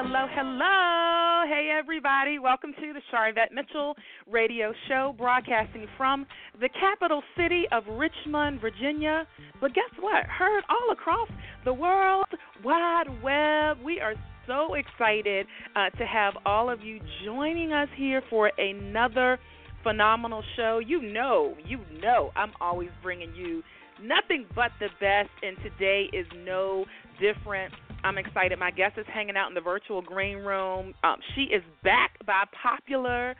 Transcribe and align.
hello, 0.00 0.26
hello. 0.30 1.44
Hey, 1.48 1.76
everybody. 1.76 2.38
Welcome 2.38 2.72
to 2.74 2.92
the 2.92 3.00
Sharvette 3.12 3.52
Mitchell 3.52 3.96
radio 4.30 4.72
show, 4.86 5.12
broadcasting 5.18 5.88
from 5.96 6.24
the 6.60 6.68
capital 6.68 7.20
city 7.36 7.64
of 7.72 7.82
Richmond, 7.98 8.60
Virginia. 8.60 9.26
But 9.60 9.74
guess 9.74 9.90
what? 9.98 10.24
Heard 10.26 10.62
all 10.70 10.92
across 10.92 11.28
the 11.64 11.74
world 11.74 12.26
wide 12.62 13.08
web. 13.24 13.84
We 13.84 13.98
are 13.98 14.14
so 14.46 14.74
excited 14.74 15.46
uh, 15.74 15.90
to 15.98 16.06
have 16.06 16.34
all 16.46 16.70
of 16.70 16.80
you 16.80 17.00
joining 17.24 17.72
us 17.72 17.88
here 17.96 18.22
for 18.30 18.52
another 18.56 19.40
phenomenal 19.82 20.44
show. 20.54 20.78
You 20.78 21.02
know, 21.02 21.56
you 21.66 21.78
know, 22.00 22.30
I'm 22.36 22.52
always 22.60 22.90
bringing 23.02 23.34
you 23.34 23.64
nothing 24.00 24.46
but 24.54 24.70
the 24.78 24.90
best, 25.00 25.30
and 25.42 25.56
today 25.64 26.08
is 26.12 26.26
no 26.44 26.84
different. 27.20 27.74
I'm 28.04 28.18
excited. 28.18 28.58
My 28.58 28.70
guest 28.70 28.96
is 28.98 29.06
hanging 29.12 29.36
out 29.36 29.48
in 29.48 29.54
the 29.54 29.60
virtual 29.60 30.02
green 30.02 30.38
room. 30.38 30.94
Um, 31.02 31.16
she 31.34 31.42
is 31.42 31.62
back 31.82 32.24
by 32.26 32.44
popular 32.62 33.34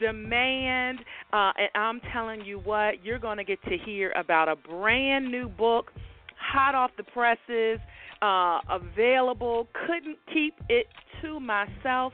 demand. 0.00 1.00
Uh, 1.32 1.52
and 1.58 1.68
I'm 1.74 2.00
telling 2.12 2.44
you 2.44 2.58
what, 2.58 3.04
you're 3.04 3.18
going 3.18 3.38
to 3.38 3.44
get 3.44 3.62
to 3.64 3.76
hear 3.84 4.12
about 4.12 4.48
a 4.48 4.56
brand 4.56 5.30
new 5.30 5.48
book, 5.48 5.92
hot 6.40 6.74
off 6.74 6.90
the 6.96 7.02
presses, 7.04 7.78
uh, 8.22 8.60
available. 8.70 9.68
Couldn't 9.86 10.18
keep 10.32 10.54
it 10.68 10.86
to 11.22 11.38
myself 11.40 12.12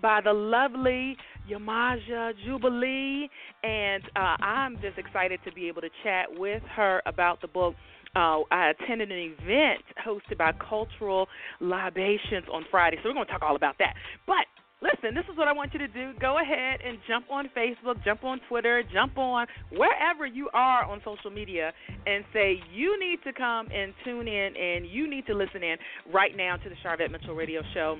by 0.00 0.20
the 0.22 0.32
lovely 0.32 1.16
Yemaja 1.50 2.32
Jubilee. 2.44 3.28
And 3.62 4.02
uh, 4.16 4.36
I'm 4.42 4.76
just 4.80 4.98
excited 4.98 5.40
to 5.44 5.52
be 5.52 5.68
able 5.68 5.82
to 5.82 5.90
chat 6.02 6.26
with 6.30 6.62
her 6.74 7.02
about 7.06 7.40
the 7.40 7.48
book 7.48 7.74
uh, 8.16 8.40
I 8.50 8.70
attended 8.70 9.10
an 9.10 9.34
event 9.38 9.82
hosted 10.06 10.38
by 10.38 10.52
Cultural 10.52 11.28
Libations 11.60 12.46
on 12.52 12.64
Friday. 12.70 12.96
So 13.02 13.08
we're 13.08 13.14
going 13.14 13.26
to 13.26 13.32
talk 13.32 13.42
all 13.42 13.56
about 13.56 13.76
that. 13.78 13.94
But 14.26 14.46
listen, 14.82 15.14
this 15.14 15.24
is 15.30 15.36
what 15.36 15.48
I 15.48 15.52
want 15.52 15.72
you 15.72 15.80
to 15.80 15.88
do. 15.88 16.12
Go 16.20 16.38
ahead 16.38 16.80
and 16.86 16.98
jump 17.08 17.26
on 17.30 17.48
Facebook, 17.56 18.04
jump 18.04 18.22
on 18.22 18.40
Twitter, 18.48 18.82
jump 18.92 19.18
on 19.18 19.46
wherever 19.72 20.26
you 20.26 20.48
are 20.52 20.84
on 20.84 21.00
social 21.04 21.30
media 21.30 21.72
and 22.06 22.24
say 22.32 22.60
you 22.72 22.98
need 23.00 23.18
to 23.24 23.32
come 23.32 23.68
and 23.74 23.94
tune 24.04 24.28
in 24.28 24.54
and 24.56 24.86
you 24.86 25.08
need 25.08 25.26
to 25.26 25.34
listen 25.34 25.62
in 25.62 25.76
right 26.12 26.36
now 26.36 26.56
to 26.56 26.68
the 26.68 26.76
Sharvette 26.84 27.10
Mitchell 27.10 27.34
Radio 27.34 27.62
Show. 27.72 27.96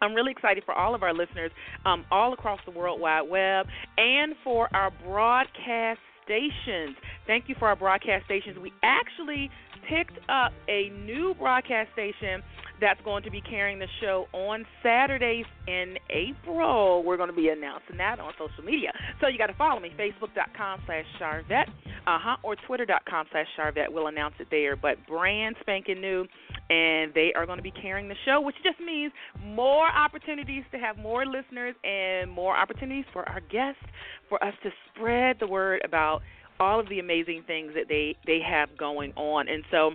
I'm 0.00 0.14
really 0.14 0.32
excited 0.32 0.64
for 0.64 0.74
all 0.74 0.94
of 0.94 1.02
our 1.02 1.14
listeners 1.14 1.50
um, 1.86 2.04
all 2.10 2.32
across 2.32 2.58
the 2.64 2.72
World 2.72 3.00
Wide 3.00 3.28
Web 3.28 3.66
and 3.96 4.34
for 4.42 4.74
our 4.74 4.90
broadcast 5.04 6.00
stations. 6.24 6.96
Thank 7.26 7.48
you 7.48 7.54
for 7.58 7.68
our 7.68 7.76
broadcast 7.76 8.24
stations. 8.24 8.58
We 8.60 8.72
actually 8.82 9.50
picked 9.88 10.18
up 10.28 10.52
a 10.68 10.90
new 11.04 11.34
broadcast 11.38 11.92
station 11.92 12.42
that's 12.80 13.00
going 13.04 13.22
to 13.22 13.30
be 13.30 13.40
carrying 13.40 13.78
the 13.78 13.88
show 14.00 14.26
on 14.32 14.64
Saturdays 14.82 15.44
in 15.66 15.96
April. 16.10 17.02
We're 17.02 17.16
going 17.16 17.30
to 17.30 17.36
be 17.36 17.48
announcing 17.48 17.96
that 17.98 18.18
on 18.18 18.32
social 18.38 18.64
media. 18.64 18.92
So 19.20 19.28
you 19.28 19.38
got 19.38 19.46
to 19.46 19.54
follow 19.54 19.80
me, 19.80 19.90
facebook.com 19.98 20.82
slash 20.86 21.04
Sharvette, 21.20 21.68
uh-huh, 22.06 22.36
or 22.42 22.56
twitter.com 22.66 23.26
slash 23.30 23.46
Sharvette. 23.58 23.90
We'll 23.90 24.08
announce 24.08 24.34
it 24.40 24.48
there. 24.50 24.76
But 24.76 25.06
brand 25.06 25.56
spanking 25.60 26.00
new, 26.00 26.26
and 26.70 27.12
they 27.14 27.32
are 27.36 27.46
going 27.46 27.58
to 27.58 27.62
be 27.62 27.70
carrying 27.70 28.08
the 28.08 28.16
show, 28.24 28.40
which 28.40 28.56
just 28.64 28.80
means 28.80 29.12
more 29.42 29.86
opportunities 29.86 30.64
to 30.72 30.78
have 30.78 30.96
more 30.98 31.24
listeners 31.26 31.74
and 31.84 32.30
more 32.30 32.56
opportunities 32.56 33.04
for 33.12 33.28
our 33.28 33.40
guests 33.40 33.82
for 34.28 34.42
us 34.42 34.54
to 34.62 34.70
spread 34.90 35.36
the 35.40 35.46
word 35.46 35.82
about 35.84 36.22
all 36.60 36.80
of 36.80 36.88
the 36.88 36.98
amazing 37.00 37.42
things 37.46 37.72
that 37.74 37.88
they 37.88 38.16
they 38.26 38.38
have 38.40 38.76
going 38.78 39.12
on. 39.16 39.48
And 39.48 39.64
so 39.70 39.92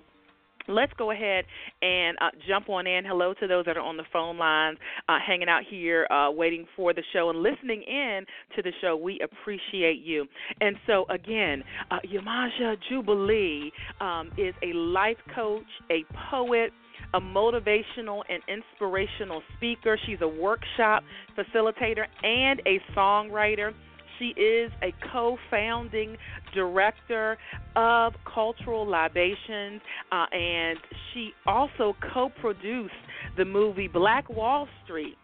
let's 0.69 0.93
go 0.97 1.11
ahead 1.11 1.45
and 1.81 2.17
uh, 2.21 2.29
jump 2.47 2.69
on 2.69 2.87
in. 2.87 3.03
Hello 3.05 3.33
to 3.39 3.47
those 3.47 3.65
that 3.65 3.77
are 3.77 3.81
on 3.81 3.97
the 3.97 4.03
phone 4.11 4.37
lines, 4.37 4.77
uh, 5.07 5.17
hanging 5.25 5.49
out 5.49 5.63
here, 5.69 6.07
uh, 6.11 6.31
waiting 6.31 6.65
for 6.75 6.93
the 6.93 7.03
show 7.13 7.29
and 7.29 7.41
listening 7.41 7.83
in 7.83 8.25
to 8.55 8.61
the 8.61 8.71
show. 8.81 8.95
We 8.95 9.19
appreciate 9.21 10.01
you. 10.03 10.25
And 10.61 10.75
so, 10.87 11.05
again, 11.09 11.63
uh, 11.91 11.99
Yemaja 12.05 12.75
Jubilee 12.89 13.71
um, 13.99 14.31
is 14.37 14.53
a 14.63 14.73
life 14.73 15.17
coach, 15.35 15.63
a 15.91 16.05
poet 16.29 16.71
a 17.13 17.19
motivational 17.19 18.21
and 18.29 18.43
inspirational 18.47 19.41
speaker. 19.57 19.97
She's 20.05 20.19
a 20.21 20.27
workshop 20.27 21.03
facilitator 21.35 22.05
and 22.23 22.61
a 22.67 22.79
songwriter. 22.95 23.73
She 24.19 24.39
is 24.39 24.71
a 24.83 24.93
co 25.11 25.37
founding 25.49 26.17
director 26.53 27.37
of 27.75 28.13
Cultural 28.31 28.87
Libations, 28.87 29.81
uh, 30.11 30.25
and 30.31 30.77
she 31.13 31.31
also 31.47 31.95
co 32.13 32.29
produced 32.41 32.93
the 33.37 33.45
movie 33.45 33.87
Black 33.87 34.29
Wall 34.29 34.67
Street. 34.83 35.15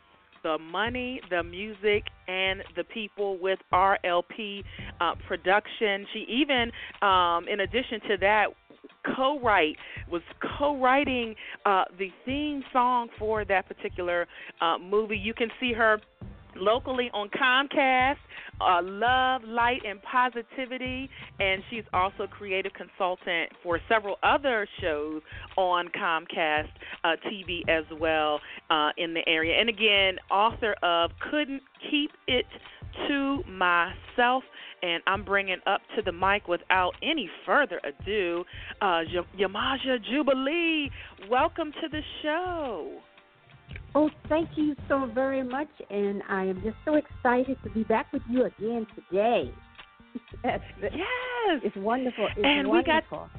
The 0.44 0.60
money, 0.60 1.20
the 1.32 1.42
music, 1.42 2.04
and 2.28 2.62
the 2.76 2.84
people 2.84 3.40
with 3.40 3.58
RLP 3.74 4.64
uh, 5.02 5.16
production. 5.28 6.06
She 6.14 6.20
even, 6.30 6.72
um, 7.02 7.48
in 7.48 7.62
addition 7.62 8.00
to 8.10 8.18
that, 8.22 8.50
co-write 9.16 9.76
was 10.12 10.22
co-writing 10.58 11.36
uh, 11.66 11.86
the 11.98 12.10
theme 12.26 12.64
song 12.72 13.08
for 13.18 13.46
that 13.46 13.68
particular 13.68 14.28
uh, 14.62 14.78
movie. 14.78 15.18
You 15.18 15.34
can 15.34 15.50
see 15.60 15.74
her 15.74 16.00
locally 16.56 17.10
on 17.14 17.30
Comcast, 17.30 18.18
uh, 18.62 18.82
Love, 18.84 19.44
Light, 19.46 19.82
and 19.88 20.02
Positivity, 20.02 21.10
and 21.40 21.62
she's 21.70 21.84
also 21.94 22.24
a 22.24 22.28
creative 22.28 22.72
consultant 22.74 23.52
for 23.64 23.80
several 23.90 24.18
other 24.24 24.68
shows 24.82 25.22
on 25.58 25.90
Comcast 25.90 26.70
uh, 27.04 27.16
TV 27.28 27.62
as 27.68 27.86
well 28.00 28.40
uh, 28.70 28.90
in 28.98 29.14
the 29.14 29.22
area. 29.28 29.60
And 29.60 29.70
again, 29.70 30.16
author 30.32 30.76
of 30.84 31.12
Couldn't 31.32 31.62
Keep 31.90 32.12
It 32.28 32.46
to 33.08 33.44
Myself. 33.48 34.44
And 34.82 35.02
I'm 35.08 35.24
bringing 35.24 35.58
up 35.66 35.82
to 35.96 36.02
the 36.02 36.12
mic 36.12 36.48
without 36.48 36.92
any 37.02 37.30
further 37.46 37.82
ado, 37.84 38.44
uh, 38.82 39.02
Yemaja 39.38 39.98
Jubilee. 40.12 40.92
Welcome 41.30 41.72
to 41.82 41.90
the 41.90 42.02
show. 42.22 43.00
Oh, 43.98 44.10
thank 44.28 44.50
you 44.58 44.76
so 44.90 45.10
very 45.16 45.42
much, 45.42 45.70
and 45.90 46.22
I 46.28 46.44
am 46.44 46.62
just 46.64 46.76
so 46.84 46.96
excited 46.96 47.58
to 47.64 47.70
be 47.70 47.86
back 47.86 48.12
with 48.12 48.24
you 48.30 48.44
again 48.44 48.86
today. 48.94 49.54
yes, 50.44 50.60
it's 51.64 51.76
wonderful. 51.78 52.28
It's 52.36 52.42
and 52.44 52.68
wonderful. 52.68 53.20
we 53.20 53.24
got. 53.24 53.30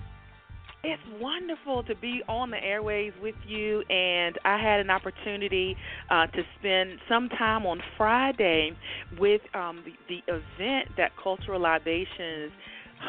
It's 0.83 1.03
wonderful 1.21 1.83
to 1.83 1.95
be 1.97 2.23
on 2.27 2.51
the 2.51 2.63
airways 2.63 3.13
with 3.21 3.35
you, 3.47 3.83
and 3.91 4.39
I 4.47 4.57
had 4.57 4.81
an 4.81 4.89
opportunity 4.89 5.77
uh, 6.11 6.27
to 6.29 6.43
spend 6.59 7.01
some 7.09 7.29
time 7.29 7.67
on 7.67 7.83
Friday 7.99 8.71
with 9.19 9.43
um, 9.53 9.83
the, 9.85 9.93
the 10.09 10.33
event 10.33 10.89
that 10.97 11.11
Cultural 11.23 11.61
Libations 11.61 12.53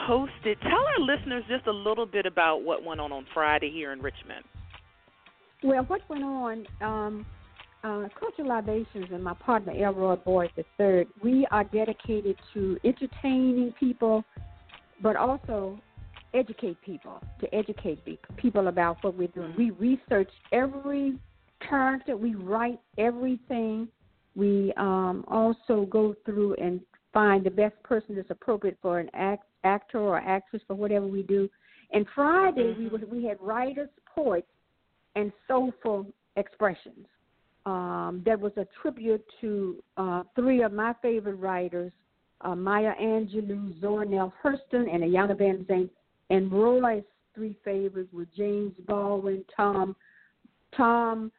hosted. 0.09 0.59
Tell 0.63 0.85
our 0.85 0.99
listeners 0.99 1.43
just 1.47 1.67
a 1.67 1.71
little 1.71 2.05
bit 2.05 2.25
about 2.25 2.63
what 2.63 2.83
went 2.83 2.99
on 2.99 3.13
on 3.13 3.25
Friday 3.33 3.71
here 3.71 3.93
in 3.93 4.01
Richmond. 4.01 4.43
Well, 5.63 5.83
what 5.83 6.01
went 6.09 6.23
on? 6.23 6.67
Um, 6.81 7.25
uh, 7.83 8.07
Cultural 8.19 8.47
Libations 8.49 9.07
and 9.11 9.23
my 9.23 9.33
partner 9.33 9.73
L. 9.83 9.93
Roi 9.93 10.15
Boyd 10.15 10.51
III, 10.57 11.07
we 11.23 11.45
are 11.51 11.63
dedicated 11.65 12.35
to 12.53 12.77
entertaining 12.83 13.73
people, 13.79 14.23
but 15.01 15.15
also 15.15 15.79
educate 16.33 16.81
people, 16.81 17.21
to 17.39 17.53
educate 17.53 17.99
people 18.35 18.67
about 18.67 19.03
what 19.03 19.15
we're 19.15 19.27
doing. 19.29 19.53
We 19.57 19.71
research 19.71 20.29
every 20.51 21.17
character, 21.67 22.17
we 22.17 22.35
write 22.35 22.79
everything. 22.97 23.87
We 24.35 24.73
um, 24.77 25.23
also 25.27 25.87
go 25.89 26.15
through 26.25 26.55
and 26.55 26.81
find 27.13 27.43
the 27.43 27.51
best 27.51 27.81
person 27.83 28.15
that's 28.15 28.29
appropriate 28.29 28.77
for 28.81 28.99
an 28.99 29.09
act, 29.13 29.43
actor 29.63 29.99
or 29.99 30.17
actress 30.19 30.61
for 30.67 30.75
whatever 30.75 31.07
we 31.07 31.23
do. 31.23 31.49
And 31.91 32.05
Friday 32.13 32.75
we 32.77 32.89
we 33.05 33.25
had 33.25 33.37
writers, 33.39 33.89
poets, 34.13 34.47
and 35.15 35.31
soulful 35.47 36.05
expressions 36.35 37.07
um, 37.67 38.21
there 38.23 38.37
was 38.37 38.53
a 38.55 38.65
tribute 38.81 39.25
to 39.41 39.83
uh, 39.97 40.23
three 40.35 40.61
of 40.61 40.71
my 40.71 40.93
favorite 41.01 41.35
writers, 41.35 41.91
uh, 42.39 42.55
Maya 42.55 42.93
Angelou, 43.01 43.79
Zora 43.81 44.05
Neale 44.05 44.33
Hurston, 44.41 44.85
and 44.93 45.03
Iyanla 45.03 45.35
Vanzant. 45.37 45.89
And 46.29 46.49
Roy's 46.49 47.03
three 47.35 47.57
favorites 47.65 48.09
were 48.13 48.27
James 48.37 48.71
Baldwin, 48.87 49.43
Tom, 49.53 49.97
Tom, 50.77 51.29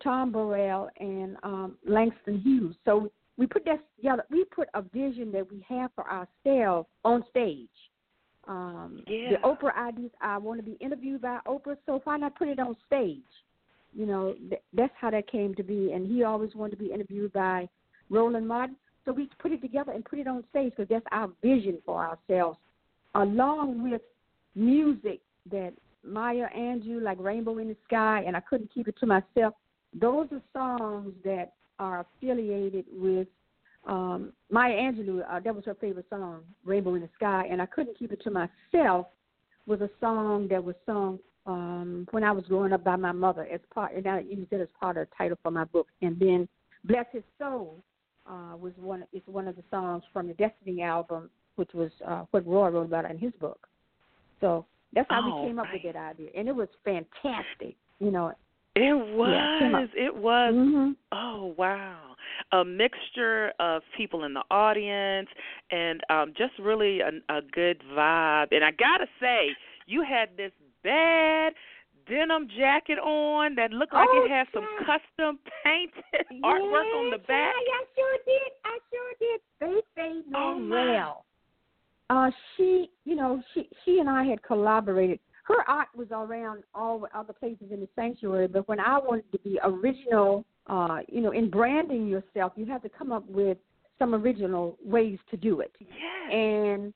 Tom 0.00 0.30
Burrell, 0.30 0.90
and 1.00 1.36
um, 1.42 1.76
Langston 1.86 2.40
Hughes. 2.40 2.76
So 2.84 3.10
we 3.36 3.46
put 3.48 3.64
that 3.64 3.80
together. 3.96 4.24
We 4.30 4.44
put 4.44 4.68
a 4.74 4.82
vision 4.82 5.32
that 5.32 5.50
we 5.50 5.64
have 5.68 5.90
for 5.96 6.04
ourselves 6.08 6.88
on 7.04 7.24
stage, 7.30 7.68
Um, 8.46 9.02
yeah. 9.08 9.30
The 9.30 9.36
Oprah 9.48 9.76
ideas. 9.76 10.12
I 10.20 10.38
want 10.38 10.60
to 10.60 10.64
be 10.64 10.76
interviewed 10.80 11.22
by 11.22 11.40
Oprah, 11.48 11.76
so 11.84 12.00
why 12.04 12.16
not 12.16 12.36
put 12.36 12.46
it 12.46 12.60
on 12.60 12.76
stage? 12.86 13.22
You 13.96 14.06
know, 14.06 14.34
th- 14.48 14.62
that's 14.72 14.92
how 15.00 15.10
that 15.10 15.30
came 15.30 15.54
to 15.54 15.62
be. 15.62 15.92
And 15.92 16.06
he 16.06 16.24
always 16.24 16.54
wanted 16.54 16.72
to 16.72 16.84
be 16.84 16.92
interviewed 16.92 17.32
by 17.32 17.68
Roland 18.10 18.48
Martin, 18.48 18.76
so 19.04 19.12
we 19.12 19.28
put 19.38 19.52
it 19.52 19.60
together 19.60 19.92
and 19.92 20.04
put 20.04 20.18
it 20.18 20.26
on 20.26 20.44
stage 20.50 20.72
because 20.76 20.88
that's 20.88 21.06
our 21.12 21.30
vision 21.42 21.78
for 21.84 22.04
ourselves, 22.04 22.58
along 23.14 23.82
with 23.82 24.02
music 24.54 25.20
that 25.50 25.72
Maya 26.02 26.46
Angelou, 26.56 27.02
like 27.02 27.18
Rainbow 27.20 27.58
in 27.58 27.68
the 27.68 27.76
Sky, 27.86 28.24
and 28.26 28.36
I 28.36 28.40
couldn't 28.40 28.72
keep 28.72 28.88
it 28.88 28.96
to 29.00 29.06
myself. 29.06 29.54
Those 29.98 30.28
are 30.32 30.42
songs 30.52 31.12
that 31.24 31.52
are 31.78 32.00
affiliated 32.00 32.86
with 32.92 33.28
um, 33.86 34.32
Maya 34.50 34.74
Angelou. 34.74 35.22
Uh, 35.28 35.40
that 35.40 35.54
was 35.54 35.64
her 35.64 35.74
favorite 35.74 36.06
song, 36.10 36.40
Rainbow 36.64 36.94
in 36.94 37.02
the 37.02 37.10
Sky, 37.14 37.46
and 37.50 37.60
I 37.60 37.66
couldn't 37.66 37.98
keep 37.98 38.12
it 38.12 38.22
to 38.24 38.30
myself. 38.30 39.06
Was 39.66 39.80
a 39.80 39.90
song 39.98 40.48
that 40.48 40.62
was 40.62 40.74
sung 40.84 41.18
um, 41.46 42.06
when 42.10 42.24
I 42.24 42.32
was 42.32 42.44
growing 42.48 42.72
up 42.72 42.84
by 42.84 42.96
my 42.96 43.12
mother 43.12 43.46
as 43.52 43.60
part, 43.72 43.94
and 43.94 44.06
I 44.06 44.20
used 44.20 44.52
it 44.52 44.60
as 44.60 44.68
part 44.78 44.96
of 44.96 45.08
the 45.08 45.14
title 45.16 45.38
for 45.42 45.50
my 45.50 45.64
book. 45.64 45.88
And 46.02 46.18
then 46.18 46.48
Bless 46.84 47.06
His 47.12 47.22
Soul 47.38 47.82
uh, 48.28 48.56
was 48.56 48.72
one. 48.76 49.04
Is 49.12 49.22
one 49.26 49.48
of 49.48 49.56
the 49.56 49.64
songs 49.70 50.02
from 50.12 50.28
the 50.28 50.34
Destiny 50.34 50.82
album, 50.82 51.30
which 51.56 51.70
was 51.74 51.90
uh, 52.06 52.24
what 52.30 52.46
Roy 52.46 52.68
wrote 52.68 52.86
about 52.86 53.10
in 53.10 53.18
his 53.18 53.32
book. 53.40 53.66
So 54.40 54.66
that's 54.94 55.06
how 55.10 55.20
oh, 55.22 55.42
we 55.42 55.48
came 55.48 55.58
up 55.58 55.66
right. 55.66 55.80
with 55.84 55.94
that 55.94 55.98
idea, 55.98 56.30
and 56.36 56.48
it 56.48 56.54
was 56.54 56.68
fantastic. 56.84 57.76
You 57.98 58.10
know, 58.10 58.32
it 58.76 59.16
was. 59.16 59.30
Yeah, 59.60 60.06
it 60.06 60.14
was. 60.14 60.54
mm-hmm. 60.54 60.92
Oh 61.12 61.54
wow. 61.56 61.98
A 62.52 62.64
mixture 62.64 63.52
of 63.60 63.82
people 63.96 64.24
in 64.24 64.34
the 64.34 64.42
audience 64.50 65.28
and 65.70 66.00
um 66.10 66.32
just 66.36 66.52
really 66.58 67.00
a, 67.00 67.10
a 67.28 67.40
good 67.52 67.82
vibe. 67.92 68.48
And 68.50 68.64
I 68.64 68.70
gotta 68.72 69.06
say, 69.20 69.50
you 69.86 70.02
had 70.02 70.30
this 70.36 70.50
bad 70.84 71.52
denim 72.08 72.46
jacket 72.56 72.98
on 72.98 73.54
that 73.54 73.70
looked 73.72 73.94
like 73.94 74.06
Oh, 74.10 74.24
it 74.24 74.30
had 74.30 74.46
some 74.52 74.66
custom 74.80 75.38
painted 75.64 76.04
artwork 76.44 76.92
on 76.94 77.10
the 77.10 77.18
back. 77.18 77.54
Yeah, 77.66 77.72
I 77.72 77.84
sure 77.94 78.18
did. 78.26 78.52
I 78.64 78.78
sure 78.90 79.12
did. 79.18 79.40
They 79.60 79.80
say 79.96 80.22
Oh, 80.36 80.54
no 80.54 80.58
my. 80.58 80.84
well. 80.92 81.24
Uh, 82.10 82.30
she, 82.56 82.90
you 83.06 83.16
know, 83.16 83.42
she 83.54 83.66
she 83.84 83.98
and 83.98 84.08
I 84.10 84.24
had 84.24 84.42
collaborated. 84.42 85.18
Her 85.44 85.62
art 85.68 85.88
was 85.96 86.08
around 86.10 86.62
all 86.74 87.06
other 87.14 87.32
places 87.32 87.68
in 87.70 87.80
the 87.80 87.88
sanctuary, 87.96 88.48
but 88.48 88.68
when 88.68 88.80
I 88.80 88.98
wanted 88.98 89.30
to 89.32 89.38
be 89.38 89.58
original, 89.62 90.44
uh, 90.66 90.98
you 91.08 91.20
know, 91.22 91.32
in 91.32 91.50
branding 91.50 92.06
yourself, 92.06 92.52
you 92.56 92.66
have 92.66 92.82
to 92.82 92.88
come 92.90 93.12
up 93.12 93.26
with 93.28 93.56
some 93.98 94.14
original 94.14 94.78
ways 94.84 95.18
to 95.30 95.36
do 95.36 95.60
it. 95.60 95.72
Yes. 95.80 96.32
And 96.32 96.92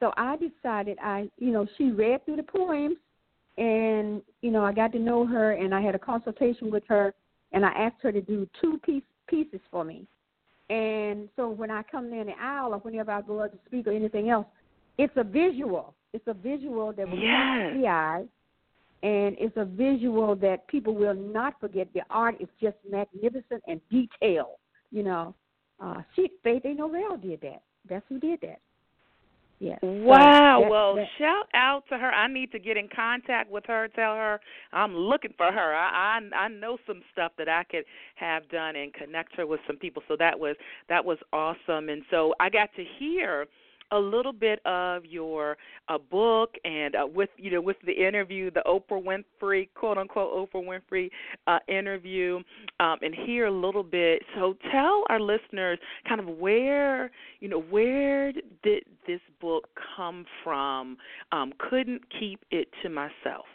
so 0.00 0.12
I 0.16 0.36
decided 0.36 0.98
I, 1.02 1.28
you 1.38 1.50
know, 1.52 1.66
she 1.76 1.90
read 1.90 2.24
through 2.24 2.36
the 2.36 2.42
poems 2.42 2.96
and, 3.58 4.22
you 4.42 4.50
know, 4.50 4.64
I 4.64 4.72
got 4.72 4.92
to 4.92 4.98
know 4.98 5.26
her 5.26 5.52
and 5.52 5.74
I 5.74 5.80
had 5.80 5.94
a 5.94 5.98
consultation 5.98 6.70
with 6.70 6.84
her 6.88 7.14
and 7.52 7.64
I 7.64 7.70
asked 7.70 8.02
her 8.02 8.12
to 8.12 8.20
do 8.20 8.48
two 8.60 8.78
piece, 8.84 9.02
pieces 9.28 9.60
for 9.70 9.84
me. 9.84 10.06
And 10.68 11.28
so 11.36 11.48
when 11.48 11.70
I 11.70 11.82
come 11.84 12.12
in 12.12 12.26
the 12.26 12.34
aisle 12.40 12.74
or 12.74 12.78
whenever 12.78 13.12
I 13.12 13.22
go 13.22 13.40
up 13.40 13.52
to 13.52 13.58
speak 13.66 13.86
or 13.86 13.92
anything 13.92 14.30
else, 14.30 14.46
it's 14.98 15.12
a 15.16 15.24
visual. 15.24 15.94
It's 16.12 16.26
a 16.26 16.34
visual 16.34 16.92
that 16.92 17.08
will 17.08 17.18
Yes. 17.18 17.76
the 17.76 17.86
eye 17.86 18.24
and 19.02 19.36
it's 19.38 19.56
a 19.56 19.64
visual 19.64 20.34
that 20.36 20.66
people 20.68 20.94
will 20.94 21.14
not 21.14 21.60
forget. 21.60 21.88
The 21.92 22.02
art 22.10 22.36
is 22.40 22.48
just 22.60 22.76
magnificent 22.90 23.62
and 23.68 23.80
detailed. 23.90 24.58
You 24.90 25.02
know, 25.02 25.34
uh, 25.80 26.02
she 26.14 26.30
Faith 26.42 26.64
A. 26.64 26.74
Novell 26.74 27.20
did 27.20 27.40
that. 27.42 27.62
That's 27.88 28.04
who 28.08 28.18
did 28.18 28.40
that. 28.40 28.60
Yeah. 29.58 29.78
So 29.80 29.86
Wow. 29.86 30.60
that- 30.60 30.70
well, 30.70 30.94
that- 30.96 31.08
shout 31.18 31.48
out 31.54 31.86
to 31.88 31.96
her. 31.96 32.12
I 32.12 32.26
need 32.26 32.52
to 32.52 32.58
get 32.58 32.76
in 32.76 32.88
contact 32.88 33.50
with 33.50 33.64
her. 33.66 33.88
Tell 33.88 34.14
her 34.14 34.40
I'm 34.72 34.94
looking 34.94 35.32
for 35.32 35.50
her. 35.50 35.74
I 35.74 36.18
I, 36.18 36.44
I 36.44 36.48
know 36.48 36.78
some 36.86 37.02
stuff 37.12 37.32
that 37.38 37.48
I 37.48 37.64
could 37.64 37.84
have 38.16 38.48
done 38.50 38.76
and 38.76 38.92
connect 38.92 39.34
her 39.36 39.46
with 39.46 39.60
some 39.66 39.76
people. 39.76 40.02
So 40.08 40.16
that 40.16 40.38
was 40.38 40.56
that 40.88 41.04
was 41.04 41.18
awesome. 41.32 41.88
And 41.88 42.02
so 42.10 42.34
I 42.38 42.50
got 42.50 42.74
to 42.74 42.84
hear 42.98 43.46
a 43.92 43.98
little 43.98 44.32
bit 44.32 44.60
of 44.66 45.04
your 45.04 45.56
uh, 45.88 45.98
book 45.98 46.54
and 46.64 46.94
uh, 46.94 47.06
with 47.06 47.30
you 47.36 47.50
know 47.50 47.60
with 47.60 47.76
the 47.84 47.92
interview, 47.92 48.50
the 48.50 48.62
Oprah 48.66 49.02
Winfrey 49.02 49.68
quote 49.74 49.98
unquote 49.98 50.32
Oprah 50.32 50.64
Winfrey 50.64 51.10
uh, 51.46 51.58
interview, 51.68 52.40
um, 52.80 52.98
and 53.02 53.14
hear 53.14 53.46
a 53.46 53.50
little 53.50 53.82
bit. 53.82 54.22
So 54.34 54.56
tell 54.72 55.04
our 55.08 55.20
listeners 55.20 55.78
kind 56.08 56.20
of 56.20 56.26
where 56.26 57.10
you 57.40 57.48
know 57.48 57.60
where 57.60 58.32
did 58.32 58.84
this 59.06 59.20
book 59.40 59.68
come 59.96 60.24
from? 60.42 60.96
Um, 61.32 61.52
couldn't 61.58 62.02
keep 62.18 62.40
it 62.50 62.68
to 62.82 62.88
myself. 62.88 63.46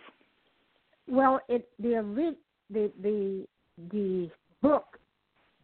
Well, 1.08 1.42
it 1.50 1.68
the 1.80 2.36
the 2.70 2.92
the 3.02 3.46
the 3.92 4.30
book 4.62 4.98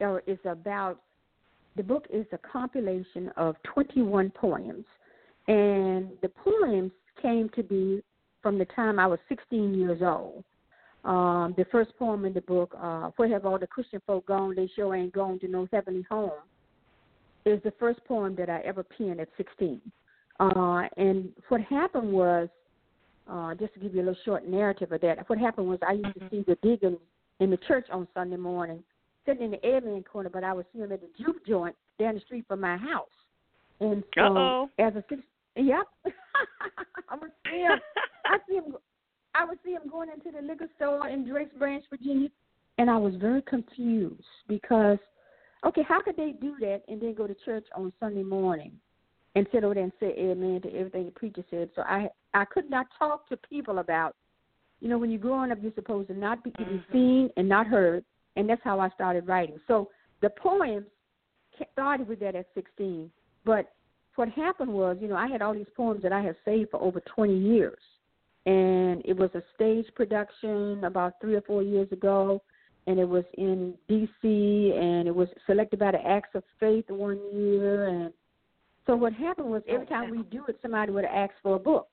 uh, 0.02 0.18
is 0.28 0.40
about 0.46 1.00
the 1.78 1.84
book 1.84 2.06
is 2.12 2.26
a 2.32 2.38
compilation 2.40 3.30
of 3.38 3.56
21 3.74 4.32
poems, 4.32 4.86
and 5.48 6.10
the 6.22 6.30
poems 6.30 6.92
came 7.22 7.50
to 7.56 7.64
be 7.64 8.04
from 8.42 8.58
the 8.58 8.66
time 8.66 9.00
I 9.00 9.08
was 9.08 9.20
16 9.30 9.74
years 9.76 10.02
old. 10.02 10.44
Um, 11.06 11.54
the 11.58 11.66
first 11.72 11.92
poem 11.98 12.26
in 12.26 12.34
the 12.34 12.42
book, 12.42 12.76
uh, 12.78 13.12
"Where 13.16 13.30
Have 13.30 13.46
All 13.46 13.58
the 13.58 13.68
Christian 13.68 14.02
Folk 14.06 14.26
Gone? 14.26 14.56
They 14.56 14.68
Sure 14.68 14.94
Ain't 14.96 15.14
Gone 15.14 15.40
to 15.40 15.48
No 15.48 15.68
Heavenly 15.72 16.02
Home," 16.10 16.42
is 17.46 17.62
the 17.64 17.72
first 17.72 18.04
poem 18.06 18.36
that 18.36 18.50
I 18.50 18.60
ever 18.62 18.84
penned 18.84 19.22
at 19.22 19.30
16. 19.38 19.80
Uh, 20.40 20.88
and 20.98 21.32
what 21.48 21.62
happened 21.62 22.12
was, 22.12 22.50
uh, 23.28 23.56
just 23.56 23.74
to 23.76 23.80
give 23.80 23.96
you 23.96 24.02
a 24.02 24.04
little 24.04 24.22
short 24.26 24.48
narrative 24.48 24.92
of 24.92 25.02
that, 25.02 25.30
what 25.30 25.40
happened 25.40 25.70
was 25.70 25.80
I 25.82 25.94
used 25.94 26.20
to 26.20 26.30
see 26.30 26.44
the 26.44 26.56
deacons 26.62 27.00
in 27.40 27.50
the 27.50 27.58
church 27.58 27.88
on 27.90 28.08
Sunday 28.14 28.38
morning, 28.38 28.84
sitting 29.28 29.44
in 29.44 29.52
the 29.52 29.68
amen 29.68 30.04
corner, 30.12 30.30
but 30.30 30.44
I 30.44 30.54
would 30.54 30.66
see 30.74 30.80
them 30.80 30.92
at 30.92 31.02
the 31.02 31.10
juke 31.18 31.46
joint 31.46 31.76
down 32.00 32.16
the 32.16 32.22
street 32.22 32.46
from 32.48 32.62
my 32.62 32.78
house. 32.78 33.08
And 33.80 34.04
so, 34.16 34.22
Uh-oh. 34.22 34.70
as 34.80 34.96
a 34.96 35.04
six, 35.10 35.22
yep, 35.56 35.86
I 37.10 37.16
would 37.20 37.32
see 37.46 37.60
him. 37.60 37.80
I 38.26 38.38
see 38.48 38.56
him. 38.56 38.76
I 39.36 39.46
would 39.46 39.60
see 39.64 39.72
him 39.72 39.84
going 39.92 40.10
into 40.10 40.36
the 40.36 40.46
liquor 40.46 40.68
store 40.78 41.08
in 41.10 41.28
Drakes 41.28 41.54
Branch, 41.60 41.84
Virginia, 41.92 42.30
and 42.80 42.90
I 42.90 42.98
was 42.98 43.14
very 43.16 43.44
confused 43.44 44.24
because, 44.48 44.98
okay, 45.64 45.84
how 45.88 46.02
could 46.02 46.18
they 46.18 46.34
do 46.42 46.56
that 46.60 46.82
and 46.88 47.00
then 47.00 47.14
go 47.14 47.28
to 47.28 47.36
church 47.46 47.66
on 47.76 47.94
Sunday 48.00 48.24
morning 48.24 48.72
and 49.36 49.46
sit 49.52 49.64
over 49.64 49.76
there 49.76 49.84
and 49.84 49.92
say 50.00 50.16
amen 50.18 50.62
to 50.64 50.70
everything 50.76 51.06
the 51.06 51.12
preacher 51.12 51.44
said? 51.52 51.70
So 51.76 51.84
I 51.84 52.10
I 52.34 52.46
could 52.46 52.70
not 52.70 52.88
talk 52.98 53.30
to 53.30 53.38
people 53.38 53.78
about, 53.78 54.16
you 54.80 54.90
know, 54.90 54.98
when 54.98 55.12
you're 55.12 55.20
growing 55.20 55.52
up, 55.52 55.60
you're 55.62 55.72
supposed 55.76 56.08
to 56.08 56.16
not 56.16 56.44
be, 56.44 56.52
be 56.58 56.84
seen 56.92 57.30
and 57.38 57.48
not 57.48 57.68
heard, 57.68 58.04
and 58.38 58.50
that's 58.50 58.62
how 58.64 58.80
I 58.80 58.90
started 58.92 59.28
writing. 59.28 59.60
So 59.68 59.90
the 60.22 60.30
poems 60.30 60.86
started 61.74 62.08
with 62.08 62.20
that 62.22 62.36
at 62.36 62.48
16, 62.54 63.12
but 63.44 63.74
what 64.16 64.30
happened 64.30 64.72
was, 64.72 64.98
you 65.02 65.08
know, 65.08 65.16
I 65.16 65.28
had 65.28 65.42
all 65.42 65.54
these 65.54 65.66
poems 65.76 66.02
that 66.04 66.14
I 66.14 66.22
had 66.22 66.36
saved 66.46 66.72
for 66.72 66.82
over 66.82 67.02
20 67.02 67.38
years 67.38 67.78
and 68.48 69.02
it 69.04 69.16
was 69.16 69.30
a 69.36 69.44
stage 69.56 69.86
production 69.94 70.82
about 70.86 71.20
three 71.20 71.36
or 71.36 71.42
four 71.42 71.62
years 71.62 71.92
ago, 71.92 72.42
and 72.88 72.98
it 72.98 73.08
was 73.08 73.26
in 73.38 73.74
D.C. 73.90 74.74
and 74.74 75.06
it 75.06 75.14
was 75.14 75.28
selected 75.46 75.80
by 75.80 75.92
the 75.92 76.08
Acts 76.08 76.30
of 76.34 76.44
Faith 76.58 76.86
one 76.88 77.20
year, 77.34 77.90
and 77.90 78.14
so 78.86 78.96
what 78.96 79.12
happened 79.12 79.50
was 79.50 79.64
every 79.68 79.86
time 79.86 80.12
we 80.12 80.24
do 80.32 80.46
it, 80.48 80.58
somebody 80.62 80.94
would 80.94 81.04
ask 81.04 81.34
for 81.44 81.58
a 81.58 81.60
book. 81.60 81.90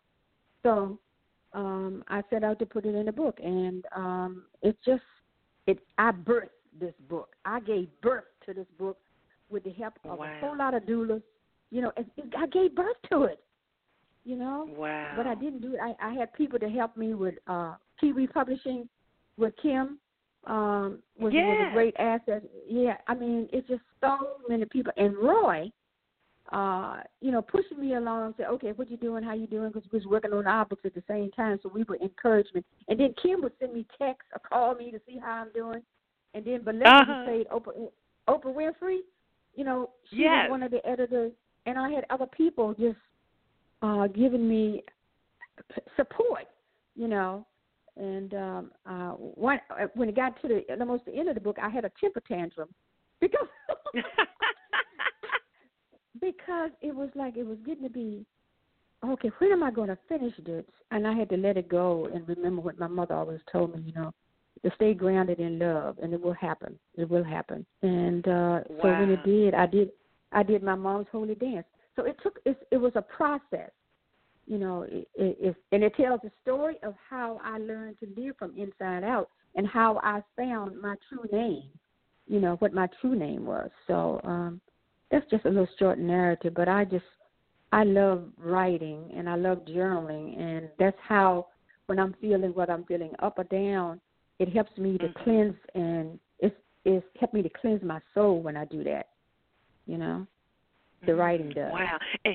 So 0.63 0.97
um, 1.55 2.05
I 2.07 2.23
set 2.31 2.45
out 2.45 2.61
to 2.61 2.67
put 2.67 2.87
it 2.87 2.95
in 2.95 3.09
a 3.09 3.13
book, 3.13 3.41
and 3.43 3.85
um, 3.97 4.45
it 4.63 4.77
just 4.87 5.03
it 5.67 5.79
I 5.99 6.13
birthed 6.13 6.49
this 6.79 6.95
book. 7.09 7.31
I 7.45 7.61
gave 7.61 7.89
birth 8.03 8.25
to 8.47 8.55
this 8.55 8.67
book 8.79 8.99
with 9.51 9.65
the 9.65 9.71
help 9.71 9.95
of 10.05 10.19
Wow. 10.19 10.27
a 10.27 10.41
whole 10.41 10.57
lot 10.57 10.75
of 10.75 10.83
doulas. 10.85 11.23
You 11.71 11.83
know, 11.83 11.93
it, 11.97 12.07
it, 12.17 12.33
I 12.37 12.47
gave 12.47 12.75
birth 12.75 12.97
to 13.11 13.25
it. 13.25 13.41
You 14.25 14.37
know, 14.37 14.69
Wow. 14.77 15.13
but 15.17 15.27
I 15.27 15.35
didn't 15.35 15.61
do 15.61 15.75
it. 15.75 15.81
I, 15.83 15.95
I 16.01 16.15
had 16.15 16.33
people 16.33 16.59
to 16.59 16.69
help 16.69 16.97
me 16.97 17.15
with 17.15 17.35
uh 17.47 17.75
Kiwi 18.01 18.27
Publishing 18.27 18.89
with 19.37 19.55
Kim. 19.61 19.99
Um 20.47 20.99
was, 21.19 21.33
was 21.33 21.33
Yeah. 21.33 21.69
a 21.71 21.73
great 21.73 21.95
asset. 21.99 22.43
Yeah, 22.69 22.97
I 23.07 23.15
mean 23.15 23.49
it's 23.53 23.69
just 23.69 23.83
so 24.01 24.17
many 24.49 24.65
people 24.65 24.93
and 24.97 25.15
Roy 25.17 25.71
uh, 26.53 26.99
you 27.21 27.31
know, 27.33 27.43
pushing 27.43 27.81
me 27.81 27.95
along, 27.95 28.35
say, 28.37 28.45
okay, 28.45 28.73
what 28.73 28.91
you 28.91 28.97
doing, 28.97 29.25
how 29.25 29.35
you 29.35 29.47
doing, 29.47 29.71
because 29.73 29.89
we 29.91 29.99
was 29.99 30.07
working 30.07 30.33
on 30.33 30.47
our 30.47 30.65
books 30.65 30.83
at 30.85 30.95
the 30.95 31.03
same 31.09 31.31
time, 31.33 31.59
so 31.63 31.71
we 31.73 31.85
were 31.85 31.97
encouragement. 31.97 32.67
And 32.89 33.01
then 33.01 33.15
Kim 33.23 33.43
would 33.43 33.53
send 33.59 33.73
me 33.73 33.87
texts 33.99 34.31
or 34.33 34.41
call 34.47 34.75
me 34.75 34.91
to 34.91 35.01
see 35.07 35.19
how 35.19 35.33
I'm 35.33 35.53
doing. 35.53 35.83
And 36.35 36.45
then 36.45 36.63
Belinda 36.63 36.87
Uh-huh. 36.87 37.25
played 37.25 37.47
Oprah, 37.49 37.89
Oprah 38.29 38.55
Winfrey, 38.55 38.99
you 39.55 39.65
know, 39.65 39.91
she 40.11 40.17
Yes. 40.17 40.43
was 40.45 40.51
one 40.51 40.63
of 40.63 40.71
the 40.71 40.87
editors, 40.87 41.33
and 41.67 41.79
I 41.79 41.91
had 41.91 42.05
other 42.11 42.27
people 42.27 42.75
just 42.75 42.99
uh, 43.83 44.07
giving 44.09 44.49
me 44.49 44.83
p- 45.75 45.83
support, 45.97 46.45
you 46.95 47.09
know. 47.09 47.47
And 47.97 48.35
um, 48.35 48.71
uh, 48.85 49.11
one, 49.11 49.61
uh, 49.71 49.87
when 49.95 50.09
it 50.09 50.17
got 50.17 50.41
to 50.43 50.49
the 50.49 50.65
almost 50.81 51.05
the 51.05 51.15
end 51.15 51.29
of 51.29 51.37
the 51.37 51.41
book, 51.41 51.57
I 51.63 51.69
had 51.69 51.85
a 51.85 51.93
temper 52.01 52.21
tantrum 52.27 52.69
because 53.21 53.47
because 56.55 56.71
it 56.83 56.95
was 56.95 57.09
like 57.15 57.37
it 57.37 57.47
was 57.47 57.59
getting 57.65 57.85
to 57.85 57.91
be 57.91 58.25
okay, 59.05 59.31
when 59.39 59.53
am 59.53 59.63
I 59.63 59.71
going 59.71 59.89
to 59.89 59.99
finish 60.09 60.33
this? 60.47 60.65
And 60.91 61.07
I 61.07 61.13
had 61.13 61.29
to 61.31 61.37
let 61.37 61.57
it 61.57 61.69
go 61.69 62.09
and 62.15 62.27
remember 62.27 62.63
what 62.63 62.79
my 62.79 62.87
mother 62.87 63.15
always 63.15 63.41
told 63.53 63.75
me, 63.75 63.83
you 63.87 63.93
know, 63.93 64.13
to 64.65 64.71
stay 64.77 64.95
grounded 64.95 65.41
in 65.41 65.59
love, 65.59 65.99
and 66.03 66.15
it 66.15 66.21
will 66.21 66.33
happen. 66.33 66.79
It 66.97 67.11
will 67.11 67.25
happen. 67.25 67.67
And 67.83 68.27
uh, 68.27 68.31
wow. 68.31 68.83
so 68.83 68.89
when 68.89 69.11
it 69.11 69.25
did, 69.25 69.55
I 69.55 69.67
did. 69.67 69.91
I 70.33 70.43
did 70.43 70.63
my 70.65 70.75
mom's 70.75 71.07
holy 71.13 71.35
dance. 71.35 71.67
So 71.97 72.05
it 72.05 72.17
took. 72.23 72.39
It, 72.45 72.67
it 72.71 72.79
was 72.79 72.93
a 72.95 73.03
process, 73.03 73.71
you 74.47 74.59
know. 74.59 74.87
It, 74.89 75.09
it, 75.17 75.57
and 75.73 75.85
it 75.85 75.95
tells 75.97 76.21
the 76.23 76.31
story 76.43 76.77
of 76.83 76.95
how 77.09 77.41
I 77.45 77.59
learned 77.59 77.99
to 78.01 78.09
live 78.21 78.37
from 78.39 78.57
inside 78.57 79.05
out, 79.05 79.29
and 79.55 79.67
how 79.67 80.01
I 80.03 80.23
found 80.37 80.81
my 80.81 80.95
true 81.09 81.27
name. 81.31 81.69
You 82.27 82.41
know 82.41 82.57
what 82.61 82.73
my 82.73 82.89
true 83.01 83.15
name 83.15 83.45
was. 83.45 83.69
So 83.87 84.21
um, 84.25 84.63
that's 85.11 85.29
just 85.31 85.45
a 85.45 85.49
little 85.49 85.69
short 85.79 85.99
narrative, 85.99 86.55
but 86.55 86.69
I 86.69 86.85
just 86.85 87.05
I 87.73 87.85
love 87.85 88.25
writing 88.39 89.11
and 89.17 89.29
I 89.29 89.37
love 89.37 89.59
journaling, 89.67 90.39
and 90.41 90.69
that's 90.79 90.97
how 91.07 91.49
when 91.87 91.99
I'm 91.99 92.15
feeling 92.21 92.51
what 92.51 92.71
I'm 92.71 92.85
feeling 92.85 93.13
up 93.21 93.39
or 93.39 93.45
down, 93.45 94.01
it 94.39 94.53
helps 94.53 94.77
me 94.79 94.99
to 94.99 95.07
mm-hmm. 95.07 95.25
cleanse 95.25 95.57
and 95.75 96.19
it's 96.39 96.57
it's 96.85 97.07
helped 97.19 97.35
me 97.35 97.43
to 97.43 97.51
cleanse 97.61 97.83
my 97.83 98.01
soul 98.15 98.43
when 98.43 98.57
I 98.57 98.65
do 98.65 98.85
that. 98.85 99.09
You 99.87 99.99
know, 99.99 100.27
the 101.07 101.13
mm-hmm. 101.13 101.21
writing 101.21 101.49
does. 101.51 101.73
Wow. 101.73 101.99
Eh, 102.25 102.33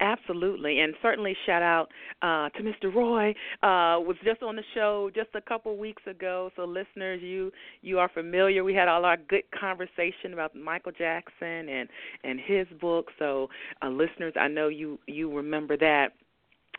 absolutely, 0.00 0.80
and 0.80 0.94
certainly 1.02 1.36
shout 1.46 1.62
out 1.62 1.88
uh, 2.22 2.48
to 2.50 2.62
Mr. 2.62 2.94
Roy. 2.94 3.30
Uh, 3.62 4.00
was 4.00 4.16
just 4.24 4.42
on 4.42 4.56
the 4.56 4.62
show 4.74 5.10
just 5.14 5.30
a 5.34 5.40
couple 5.40 5.76
weeks 5.76 6.02
ago. 6.06 6.50
So 6.56 6.64
listeners, 6.64 7.20
you 7.22 7.52
you 7.80 7.98
are 7.98 8.08
familiar. 8.08 8.64
We 8.64 8.74
had 8.74 8.88
all 8.88 9.04
our 9.04 9.16
good 9.16 9.44
conversation 9.58 10.32
about 10.32 10.54
Michael 10.54 10.92
Jackson 10.92 11.68
and 11.68 11.88
and 12.24 12.40
his 12.40 12.66
book. 12.80 13.10
So 13.18 13.48
uh, 13.82 13.88
listeners, 13.88 14.34
I 14.38 14.48
know 14.48 14.68
you 14.68 14.98
you 15.06 15.34
remember 15.34 15.76
that. 15.76 16.08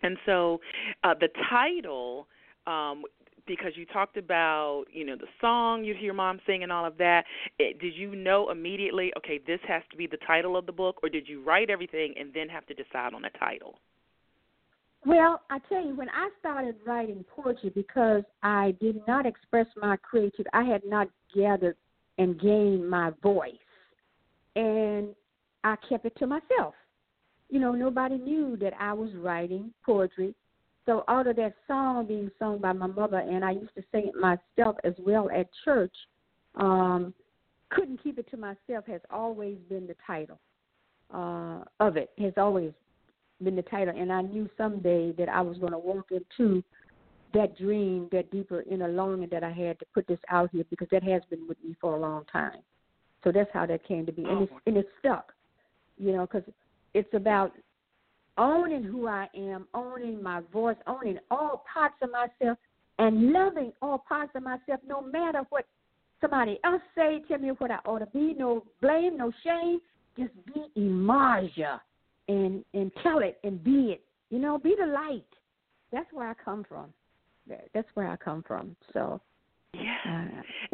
And 0.01 0.17
so 0.25 0.59
uh, 1.03 1.13
the 1.19 1.29
title 1.49 2.27
um, 2.67 3.03
because 3.47 3.71
you 3.75 3.85
talked 3.85 4.17
about 4.17 4.85
you 4.91 5.05
know 5.05 5.15
the 5.15 5.27
song 5.41 5.83
you 5.83 5.93
hear 5.93 6.13
mom 6.13 6.39
sing 6.45 6.63
and 6.63 6.71
all 6.71 6.85
of 6.85 6.97
that 6.97 7.25
it, 7.59 7.79
did 7.79 7.93
you 7.95 8.15
know 8.15 8.49
immediately 8.49 9.11
okay 9.17 9.39
this 9.45 9.59
has 9.67 9.83
to 9.91 9.97
be 9.97 10.07
the 10.07 10.17
title 10.25 10.55
of 10.55 10.65
the 10.65 10.71
book 10.71 10.99
or 11.03 11.09
did 11.09 11.27
you 11.27 11.43
write 11.43 11.69
everything 11.69 12.13
and 12.19 12.33
then 12.33 12.47
have 12.47 12.65
to 12.65 12.73
decide 12.73 13.13
on 13.13 13.25
a 13.25 13.29
title? 13.31 13.79
Well 15.05 15.41
i 15.49 15.59
tell 15.69 15.85
you 15.85 15.95
when 15.95 16.09
i 16.09 16.29
started 16.39 16.75
writing 16.85 17.25
poetry 17.35 17.71
because 17.73 18.23
i 18.41 18.73
did 18.79 19.01
not 19.07 19.25
express 19.25 19.67
my 19.75 19.97
creativity 19.97 20.49
i 20.53 20.63
had 20.63 20.83
not 20.85 21.07
gathered 21.35 21.75
and 22.17 22.39
gained 22.39 22.89
my 22.89 23.11
voice. 23.21 23.53
And 24.55 25.09
i 25.63 25.75
kept 25.89 26.05
it 26.05 26.15
to 26.17 26.27
myself. 26.27 26.75
You 27.49 27.59
know 27.59 27.73
nobody 27.73 28.17
knew 28.17 28.57
that 28.61 28.73
i 28.79 28.93
was 28.93 29.09
writing 29.15 29.73
poetry 29.85 30.33
so 30.85 31.03
out 31.07 31.27
of 31.27 31.35
that 31.37 31.53
song 31.67 32.05
being 32.07 32.29
sung 32.39 32.59
by 32.59 32.73
my 32.73 32.87
mother, 32.87 33.19
and 33.19 33.43
I 33.43 33.51
used 33.51 33.73
to 33.75 33.83
sing 33.91 34.11
it 34.13 34.15
myself 34.19 34.75
as 34.83 34.93
well 34.99 35.29
at 35.31 35.47
church, 35.63 35.93
um, 36.55 37.13
couldn't 37.69 38.03
keep 38.03 38.19
it 38.19 38.29
to 38.31 38.37
myself 38.37 38.85
has 38.87 39.01
always 39.09 39.57
been 39.69 39.87
the 39.87 39.95
title 40.05 40.39
uh, 41.13 41.63
of 41.79 41.97
it. 41.97 42.11
Has 42.19 42.33
always 42.37 42.71
been 43.41 43.55
the 43.55 43.63
title, 43.63 43.93
and 43.97 44.11
I 44.11 44.21
knew 44.21 44.49
someday 44.57 45.11
that 45.13 45.29
I 45.29 45.41
was 45.41 45.57
going 45.57 45.71
to 45.71 45.79
walk 45.79 46.09
into 46.11 46.63
that 47.33 47.57
dream, 47.57 48.09
that 48.11 48.29
deeper 48.29 48.63
inner 48.69 48.89
longing 48.89 49.29
that 49.31 49.43
I 49.43 49.51
had 49.51 49.79
to 49.79 49.85
put 49.93 50.07
this 50.07 50.19
out 50.29 50.49
here 50.51 50.63
because 50.69 50.87
that 50.91 51.03
has 51.03 51.23
been 51.29 51.47
with 51.47 51.57
me 51.63 51.75
for 51.81 51.95
a 51.95 51.99
long 51.99 52.25
time. 52.31 52.59
So 53.23 53.31
that's 53.31 53.49
how 53.53 53.65
that 53.65 53.87
came 53.87 54.05
to 54.05 54.11
be, 54.11 54.23
and 54.23 54.43
it's 54.43 54.51
and 54.67 54.77
it's 54.77 54.89
stuck, 54.99 55.31
you 55.97 56.11
know, 56.11 56.27
because 56.27 56.43
it's 56.93 57.13
about 57.13 57.53
owning 58.37 58.83
who 58.83 59.07
I 59.07 59.27
am, 59.35 59.67
owning 59.73 60.21
my 60.21 60.41
voice, 60.51 60.77
owning 60.87 61.19
all 61.29 61.63
parts 61.71 61.95
of 62.01 62.09
myself, 62.11 62.57
and 62.99 63.31
loving 63.31 63.73
all 63.81 63.97
parts 63.97 64.31
of 64.35 64.43
myself, 64.43 64.79
no 64.87 65.01
matter 65.01 65.41
what 65.49 65.65
somebody 66.21 66.59
else 66.63 66.81
say. 66.95 67.21
Tell 67.27 67.39
me 67.39 67.49
what 67.57 67.71
I 67.71 67.79
ought 67.85 67.99
to 67.99 68.05
be. 68.07 68.33
No 68.37 68.63
blame, 68.81 69.17
no 69.17 69.31
shame. 69.43 69.79
Just 70.17 70.31
be 70.45 70.65
Yemaja 70.77 71.79
and 72.27 72.63
and 72.73 72.91
tell 73.01 73.19
it 73.19 73.39
and 73.43 73.63
be 73.63 73.91
it. 73.91 74.01
You 74.29 74.39
know, 74.39 74.57
be 74.57 74.75
the 74.79 74.85
light. 74.85 75.25
That's 75.91 76.11
where 76.11 76.29
I 76.29 76.33
come 76.43 76.65
from. 76.67 76.93
That's 77.73 77.87
where 77.93 78.07
I 78.07 78.15
come 78.15 78.43
from. 78.47 78.75
So 78.93 79.21
yeah. 79.73 80.27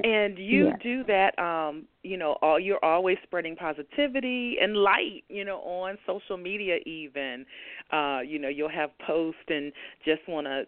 And 0.03 0.37
you 0.37 0.67
yeah. 0.67 0.73
do 0.81 1.03
that 1.05 1.39
um, 1.39 1.85
you 2.03 2.17
know, 2.17 2.37
all 2.41 2.59
you're 2.59 2.83
always 2.83 3.17
spreading 3.23 3.55
positivity 3.55 4.57
and 4.61 4.77
light, 4.77 5.23
you 5.29 5.45
know, 5.45 5.59
on 5.59 5.97
social 6.05 6.37
media 6.37 6.77
even. 6.85 7.45
Uh, 7.91 8.19
you 8.25 8.39
know, 8.39 8.49
you'll 8.49 8.69
have 8.69 8.91
posts 9.05 9.39
and 9.47 9.71
just 10.05 10.21
want 10.27 10.47
to 10.47 10.63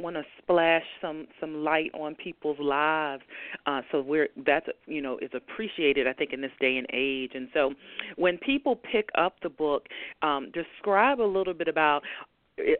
want 0.00 0.16
to 0.16 0.22
splash 0.38 0.84
some 1.00 1.26
some 1.38 1.62
light 1.62 1.90
on 1.92 2.14
people's 2.14 2.58
lives 2.58 3.22
uh 3.66 3.82
so 3.90 4.00
we're 4.00 4.28
that's 4.46 4.66
you 4.86 5.02
know 5.02 5.18
is 5.18 5.30
appreciated 5.34 6.06
i 6.06 6.14
think 6.14 6.32
in 6.32 6.40
this 6.40 6.50
day 6.60 6.78
and 6.78 6.86
age 6.94 7.32
and 7.34 7.48
so 7.52 7.72
when 8.16 8.38
people 8.38 8.74
pick 8.74 9.10
up 9.18 9.34
the 9.42 9.50
book 9.50 9.86
um 10.22 10.50
describe 10.54 11.20
a 11.20 11.22
little 11.22 11.52
bit 11.52 11.68
about 11.68 12.02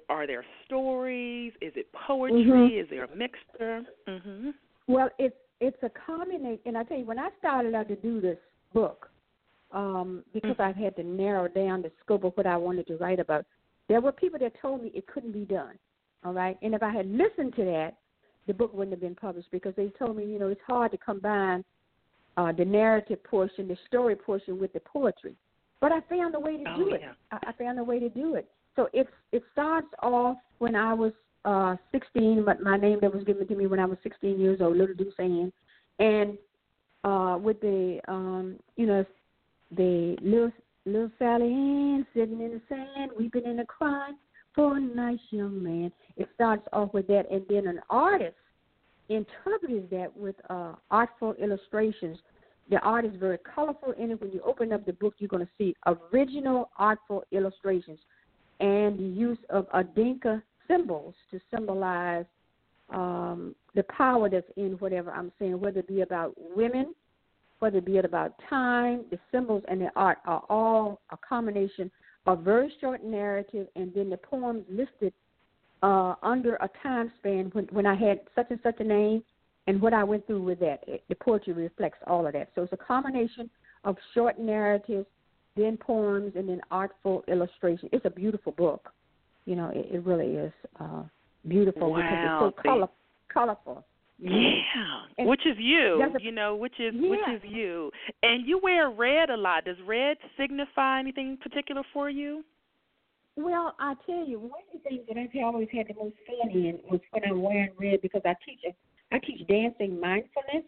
are 0.09 0.27
there 0.27 0.45
stories 0.65 1.53
is 1.61 1.73
it 1.77 1.87
poetry 1.93 2.45
mm-hmm. 2.45 2.81
is 2.81 2.87
there 2.89 3.05
a 3.05 3.15
mixture 3.15 3.83
mhm 4.09 4.53
well, 4.87 5.09
it's 5.19 5.37
it's 5.61 5.77
a 5.83 5.91
combination. 6.07 6.61
And 6.67 6.79
I 6.79 6.85
tell 6.85 6.99
you, 6.99 7.07
when 7.07 7.19
I 7.19 7.29
started 7.39 7.75
out 7.75 7.89
to 7.89 7.97
do 7.97 8.21
this 8.21 8.39
book, 8.75 9.11
um, 9.71 10.25
because 10.35 10.57
mm-hmm. 10.57 10.79
I 10.79 10.85
had 10.85 10.97
to 10.97 11.05
narrow 11.05 11.49
down 11.49 11.83
the 11.83 11.93
scope 12.05 12.25
of 12.25 12.33
what 12.35 12.47
I 12.47 12.57
wanted 12.57 12.87
to 12.89 12.97
write 12.97 13.21
about, 13.21 13.47
there 13.89 14.01
were 14.01 14.13
people 14.13 14.39
that 14.41 14.53
told 14.61 14.83
me 14.83 14.91
it 14.95 15.07
couldn't 15.07 15.33
be 15.33 15.45
done. 15.45 15.79
All 16.25 16.33
right, 16.33 16.57
and 16.63 16.75
if 16.75 16.83
I 16.83 16.91
had 16.91 17.07
listened 17.07 17.55
to 17.57 17.65
that, 17.65 17.97
the 18.47 18.55
book 18.55 18.73
wouldn't 18.75 18.93
have 18.93 19.01
been 19.01 19.15
published 19.15 19.51
because 19.51 19.75
they 19.77 19.89
told 19.99 20.17
me, 20.17 20.25
you 20.25 20.39
know, 20.39 20.49
it's 20.49 20.61
hard 20.67 20.93
to 20.93 20.99
combine 20.99 21.65
uh, 22.37 22.53
the 22.53 22.65
narrative 22.65 23.23
portion, 23.25 23.69
the 23.69 23.77
story 23.87 24.17
portion, 24.17 24.59
with 24.59 24.73
the 24.73 24.81
poetry. 24.81 25.37
But 25.81 25.93
I 25.93 26.01
found 26.09 26.35
a 26.35 26.41
way 26.41 26.59
to 26.59 26.65
oh, 26.69 26.77
do 26.77 26.91
yeah. 26.91 26.97
it. 26.97 27.17
I, 27.31 27.39
I 27.49 27.53
found 27.53 27.79
a 27.79 27.85
way 27.85 27.99
to 27.99 28.09
do 28.09 28.37
it. 28.37 28.49
So 28.77 28.89
it's 28.93 29.11
it 29.33 29.43
starts 29.53 29.89
off 30.03 30.39
when 30.59 30.75
I 30.75 30.95
was 30.95 31.13
uh 31.45 31.77
16, 31.91 32.45
but 32.45 32.63
my 32.63 32.77
name 32.77 32.99
that 33.01 33.15
was 33.15 33.25
given 33.25 33.47
to 33.49 33.55
me 33.55 33.67
when 33.67 33.81
I 33.81 33.85
was 33.85 33.99
16 34.03 34.39
years 34.39 34.61
old, 34.61 34.77
Little 34.77 34.95
Deuce 34.95 35.15
Ann, 35.19 35.53
and 35.99 36.39
uh 37.05 37.39
with 37.41 37.61
the 37.61 38.01
um 38.09 38.57
you 38.77 38.87
know 38.87 39.05
the 39.77 40.17
little 40.23 40.53
little 40.87 41.11
Sally 41.19 41.53
Ann 41.53 42.07
sitting 42.15 42.41
in 42.41 42.53
the 42.53 42.61
sand, 42.69 43.11
weeping 43.19 43.47
and 43.47 43.61
a 43.61 43.67
crying 43.67 44.17
for 44.55 44.77
a 44.77 44.81
nice 44.81 45.19
young 45.31 45.63
man. 45.63 45.91
It 46.17 46.29
starts 46.35 46.67
off 46.73 46.93
with 46.93 47.07
that, 47.09 47.25
and 47.31 47.43
then 47.49 47.67
an 47.67 47.81
artist 47.91 48.37
interprets 49.09 49.91
that 49.91 50.17
with 50.17 50.37
uh 50.51 50.75
artful 50.91 51.35
illustrations. 51.35 52.19
The 52.71 52.79
art 52.79 53.05
is 53.05 53.13
very 53.19 53.39
colorful 53.39 53.93
in 53.99 54.13
it. 54.13 54.21
When 54.21 54.31
you 54.31 54.41
open 54.47 54.73
up 54.73 54.87
the 54.87 54.93
book, 54.93 55.15
you're 55.19 55.29
going 55.29 55.45
to 55.45 55.53
see 55.59 55.75
original 55.87 56.71
artful 56.79 57.25
illustrations 57.33 57.99
and 58.61 58.99
the 58.99 59.03
use 59.03 59.39
of 59.51 59.69
Adinkra 59.73 60.41
symbols 60.69 61.15
to 61.31 61.41
symbolize 61.55 62.25
um, 62.91 63.55
the 63.75 63.83
power 63.85 64.29
that's 64.29 64.47
in 64.57 64.73
whatever 64.73 65.11
I'm 65.11 65.33
saying, 65.39 65.59
whether 65.61 65.81
it 65.81 65.89
be 65.89 66.03
about 66.03 66.35
women, 66.37 66.95
whether 67.59 67.79
it 67.79 67.87
be 67.87 67.99
about 67.99 68.35
time, 68.51 69.05
the 69.11 69.19
symbols 69.31 69.63
and 69.69 69.81
the 69.81 69.91
art 69.97 70.19
are 70.27 70.43
all 70.49 71.01
a 71.11 71.17
combination 71.17 71.91
of 72.27 72.41
very 72.41 72.73
short 72.81 73.05
narrative 73.05 73.67
and 73.77 73.93
then 73.95 74.11
the 74.11 74.17
poems 74.17 74.65
listed 74.69 75.13
uh, 75.83 76.15
under 76.23 76.57
a 76.57 76.71
time 76.83 77.11
span 77.19 77.51
when, 77.53 77.65
when 77.67 77.87
I 77.87 77.95
had 77.95 78.21
such 78.35 78.47
and 78.51 78.61
such 78.63 78.77
a 78.81 78.85
name 78.85 79.23
and 79.67 79.81
what 79.81 79.95
I 79.95 80.05
went 80.05 80.27
through 80.27 80.43
with 80.43 80.61
that. 80.61 80.85
It, 80.87 81.03
the 81.09 81.15
poetry 81.15 81.53
reflects 81.53 81.99
all 82.07 82.27
of 82.27 82.33
that. 82.35 82.51
So 82.55 82.63
it's 82.63 82.73
a 82.73 82.77
combination 82.77 83.51
of 83.85 83.97
short 84.15 84.39
narratives, 84.39 85.07
then 85.57 85.77
poems, 85.77 86.33
and 86.37 86.49
then 86.49 86.61
artful 86.71 87.25
illustration. 87.29 87.89
It's 87.93 88.05
a 88.05 88.11
beautiful 88.11 88.53
book. 88.53 88.93
You 89.45 89.57
know, 89.57 89.71
it, 89.75 89.89
it 89.95 90.05
really 90.05 90.35
is 90.35 90.53
uh, 90.81 91.03
beautiful 91.49 91.93
wow. 91.93 91.97
because 91.97 92.53
it's 92.53 92.63
so 92.65 92.71
color, 92.71 92.89
colorful. 93.33 93.85
Yeah, 94.19 95.03
and 95.19 95.29
which 95.29 95.45
is 95.47 95.57
you, 95.59 96.01
a, 96.01 96.23
you 96.23 96.31
know, 96.31 96.55
which 96.55 96.79
is 96.79 96.95
yeah. 96.95 97.11
which 97.11 97.43
is 97.43 97.43
you, 97.51 97.91
and 98.23 98.47
you 98.47 98.61
wear 98.63 98.89
red 98.89 99.31
a 99.31 99.37
lot. 99.37 99.65
Does 99.65 99.77
red 99.85 100.17
signify 100.39 101.01
anything 101.01 101.39
particular 101.43 101.83
for 101.93 102.09
you? 102.09 102.45
Well, 103.35 103.75
I 103.81 103.95
tell 104.07 104.25
you, 104.27 104.39
one 104.39 104.61
of 104.73 104.81
the 104.81 104.89
things 104.89 105.03
that 105.09 105.17
I've 105.17 105.31
always 105.43 105.69
had 105.73 105.89
the 105.89 105.95
most 105.95 106.15
fun 106.27 106.51
in 106.51 106.79
was 106.89 107.01
when 107.11 107.25
I'm 107.25 107.43
wearing 107.43 107.71
red 107.81 108.01
because 108.03 108.23
I 108.25 108.35
teach 108.47 108.61
I 109.11 109.19
teach 109.19 109.47
dancing 109.49 109.99
mindfulness, 109.99 110.65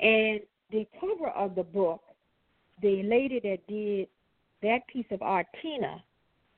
and 0.00 0.40
the 0.72 0.86
cover 0.98 1.28
of 1.30 1.54
the 1.54 1.62
book, 1.62 2.02
the 2.80 3.02
lady 3.04 3.40
that 3.44 3.58
did 3.68 4.08
that 4.62 4.86
piece 4.92 5.06
of 5.10 5.22
art, 5.22 5.46
Tina, 5.60 6.02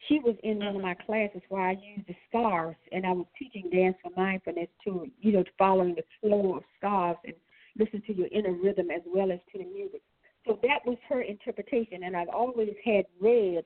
she 0.08 0.18
was 0.20 0.34
in 0.42 0.58
one 0.58 0.76
of 0.76 0.82
my 0.82 0.94
classes 0.94 1.42
where 1.48 1.62
I 1.62 1.72
used 1.72 2.08
the 2.08 2.16
scarves 2.28 2.76
and 2.92 3.06
I 3.06 3.12
was 3.12 3.26
teaching 3.38 3.70
dance 3.70 3.96
for 4.02 4.10
mindfulness 4.16 4.68
to, 4.84 5.06
you 5.20 5.32
know, 5.32 5.44
following 5.58 5.94
the 5.94 6.04
flow 6.20 6.56
of 6.56 6.62
scarves 6.78 7.18
and 7.24 7.34
listen 7.78 8.02
to 8.06 8.14
your 8.14 8.28
inner 8.28 8.52
rhythm 8.52 8.90
as 8.90 9.02
well 9.06 9.32
as 9.32 9.40
to 9.52 9.58
the 9.58 9.64
music. 9.64 10.02
So 10.46 10.58
that 10.62 10.80
was 10.84 10.98
her 11.08 11.22
interpretation, 11.22 12.02
and 12.04 12.14
I've 12.14 12.28
always 12.28 12.74
had 12.84 13.06
red 13.18 13.64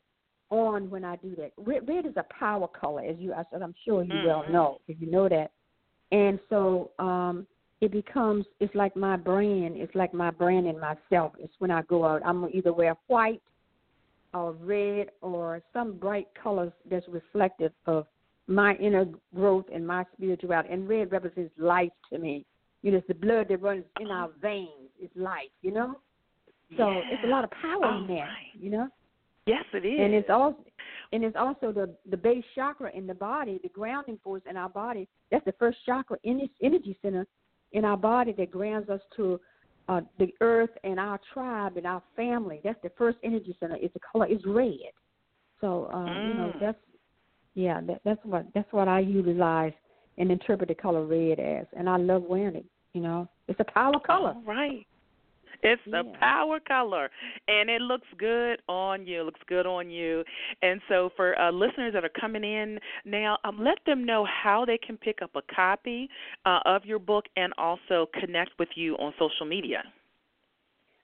on 0.51 0.89
when 0.89 1.05
I 1.05 1.17
do 1.17 1.35
that. 1.37 1.51
Red, 1.57 1.89
red 1.89 2.07
is 2.07 2.17
a 2.17 2.25
power 2.33 2.69
color, 2.69 3.03
as 3.03 3.17
you, 3.19 3.33
as 3.33 3.47
I'm 3.53 3.75
sure 3.85 4.05
you 4.05 4.13
mm-hmm. 4.13 4.27
well 4.27 4.45
know, 4.49 4.79
if 4.87 5.01
you 5.01 5.11
know 5.11 5.29
that. 5.29 5.51
And 6.13 6.39
so 6.49 6.93
um, 6.99 7.47
it 7.81 7.91
becomes, 7.91 8.47
it's 8.61 8.75
like 8.75 8.97
my 8.97 9.17
brand. 9.17 9.77
It's 9.77 9.95
like 9.95 10.15
my 10.15 10.31
brand 10.31 10.67
and 10.67 10.81
myself. 10.81 11.33
It's 11.39 11.53
when 11.59 11.71
I 11.71 11.83
go 11.83 12.05
out, 12.05 12.23
I'm 12.25 12.49
either 12.53 12.73
wear 12.73 12.97
white 13.09 13.43
or 14.35 14.53
red 14.53 15.09
or 15.23 15.63
some 15.73 15.95
bright 15.95 16.29
colors 16.41 16.73
that's 16.91 17.07
reflective 17.09 17.73
of 17.87 18.07
my 18.47 18.75
inner 18.77 19.07
growth 19.35 19.67
and 19.73 19.87
my 19.87 20.05
spirituality. 20.15 20.71
And 20.71 20.89
red 20.89 21.13
represents 21.13 21.53
life 21.59 21.93
to 22.13 22.19
me. 22.19 22.45
You 22.83 22.93
know, 22.93 22.99
it's 22.99 23.09
the 23.09 23.15
blood 23.15 23.47
that 23.49 23.61
runs 23.61 23.85
in 24.01 24.09
our 24.09 24.31
veins. 24.41 24.91
It's 25.01 25.15
life, 25.17 25.51
you 25.63 25.73
know? 25.73 25.97
So 26.77 26.91
yeah. 26.91 27.01
it's 27.11 27.25
a 27.25 27.29
lot 27.29 27.45
of 27.45 27.51
power 27.51 27.85
oh, 27.85 27.99
in 27.99 28.07
there, 28.07 28.27
right. 28.27 28.61
you 28.61 28.71
know? 28.71 28.89
Yes, 29.47 29.65
it 29.73 29.87
is. 29.87 29.99
And 29.99 30.13
it's 30.13 30.29
also 30.29 30.59
and 31.11 31.25
it's 31.25 31.37
also 31.37 31.73
the 31.73 31.95
the 32.11 32.17
base 32.17 32.45
chakra 32.55 32.91
in 32.95 33.07
the 33.07 33.15
body, 33.15 33.59
the 33.63 33.71
grounding 33.71 34.19
force 34.23 34.43
in 34.49 34.59
our 34.59 34.69
body. 34.69 35.09
That's 35.31 35.45
the 35.47 35.55
first 35.59 35.79
chakra 35.87 36.19
in 36.23 36.39
this 36.39 36.51
energy 36.63 36.99
center 37.01 37.27
in 37.73 37.85
our 37.85 37.97
body 37.97 38.33
that 38.37 38.51
grounds 38.51 38.91
us 38.91 39.01
to 39.17 39.41
uh, 39.89 40.01
the 40.19 40.33
earth 40.41 40.71
and 40.85 41.01
our 41.01 41.19
tribe 41.33 41.77
and 41.77 41.87
our 41.87 42.03
family. 42.15 42.61
That's 42.63 42.81
the 42.83 42.93
first 42.97 43.19
energy 43.25 43.57
center. 43.59 43.77
It's 43.81 43.95
the 43.95 44.01
color 44.01 44.27
is 44.27 44.41
red. 44.47 44.93
So 45.61 45.89
uh, 45.93 45.97
mm. 45.97 46.29
you 46.29 46.35
know 46.35 46.53
that's 46.61 46.79
yeah 47.55 47.81
that, 47.87 48.01
that's 48.05 48.21
what 48.25 48.47
that's 48.55 48.73
what 48.73 48.89
I 48.89 49.01
utilize 49.01 49.73
and 50.19 50.31
interpret 50.31 50.69
the 50.69 50.75
color 50.75 51.05
red 51.05 51.39
as, 51.41 51.67
and 51.77 51.89
I 51.89 51.97
love 51.97 52.23
wearing 52.23 52.57
it. 52.57 52.67
You 52.93 53.03
know, 53.03 53.29
it's 53.47 53.61
a 53.61 53.73
power 53.73 53.99
color. 54.05 54.35
All 54.35 54.43
right. 54.47 54.87
It's 55.63 55.81
yeah. 55.87 56.03
the 56.03 56.13
power 56.19 56.61
color, 56.61 57.11
and 57.49 57.69
it 57.69 57.81
looks 57.81 58.07
good 58.19 58.61
on 58.69 59.07
you. 59.07 59.21
It 59.21 59.25
looks 59.25 59.41
good 59.49 59.67
on 59.67 59.91
you. 59.91 60.25
And 60.63 60.81
so, 60.89 61.11
for 61.17 61.39
uh, 61.39 61.51
listeners 61.51 61.93
that 61.95 62.05
are 62.05 62.21
coming 62.21 62.45
in 62.45 62.79
now, 63.05 63.39
um, 63.45 63.59
let 63.61 63.79
them 63.87 64.05
know 64.05 64.27
how 64.27 64.65
they 64.65 64.79
can 64.79 64.97
pick 64.97 65.21
up 65.23 65.31
a 65.35 65.43
copy 65.55 66.09
uh, 66.47 66.61
of 66.65 66.85
your 66.85 66.99
book 66.99 67.25
and 67.37 67.53
also 67.59 68.07
connect 68.21 68.51
with 68.59 68.69
you 68.75 68.95
on 68.97 69.13
social 69.19 69.47
media. 69.47 69.83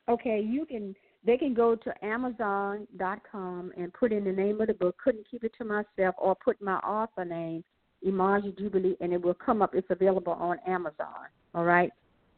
Okay, 0.08 0.40
you 0.44 0.66
can. 0.66 0.94
They 1.26 1.38
can 1.38 1.54
go 1.54 1.74
to 1.74 2.04
Amazon.com 2.04 3.72
and 3.78 3.90
put 3.94 4.12
in 4.12 4.24
the 4.24 4.32
name 4.32 4.60
of 4.60 4.66
the 4.66 4.74
book. 4.74 4.94
Couldn't 5.02 5.26
keep 5.30 5.42
it 5.42 5.52
to 5.56 5.64
myself, 5.64 6.14
or 6.18 6.36
put 6.36 6.60
my 6.60 6.76
author 6.80 7.24
name, 7.24 7.64
Yemaja 8.06 8.56
Jubilee, 8.58 8.96
and 9.00 9.10
it 9.12 9.22
will 9.22 9.32
come 9.32 9.62
up. 9.62 9.74
It's 9.74 9.86
available 9.88 10.34
on 10.34 10.58
Amazon. 10.66 11.28
All 11.54 11.64
right. 11.64 11.90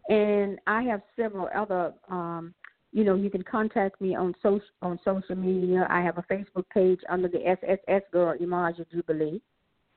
And 0.09 0.59
I 0.67 0.83
have 0.83 1.03
several 1.17 1.49
other, 1.55 1.93
um, 2.09 2.55
you 2.93 3.05
know, 3.05 3.15
you 3.15 3.31
can 3.31 3.43
contact 3.43 4.01
me 4.01 4.15
on 4.15 4.35
social 4.43 4.61
on 4.83 4.99
social 5.05 5.35
media. 5.35 5.87
I 5.91 6.01
have 6.01 6.19
a 6.19 6.23
Facebook 6.23 6.65
page 6.73 7.01
under 7.09 7.29
the 7.29 7.47
SSS 7.47 8.03
Girl 8.13 8.37
Yemaja 8.37 8.89
Jubilee, 8.91 9.41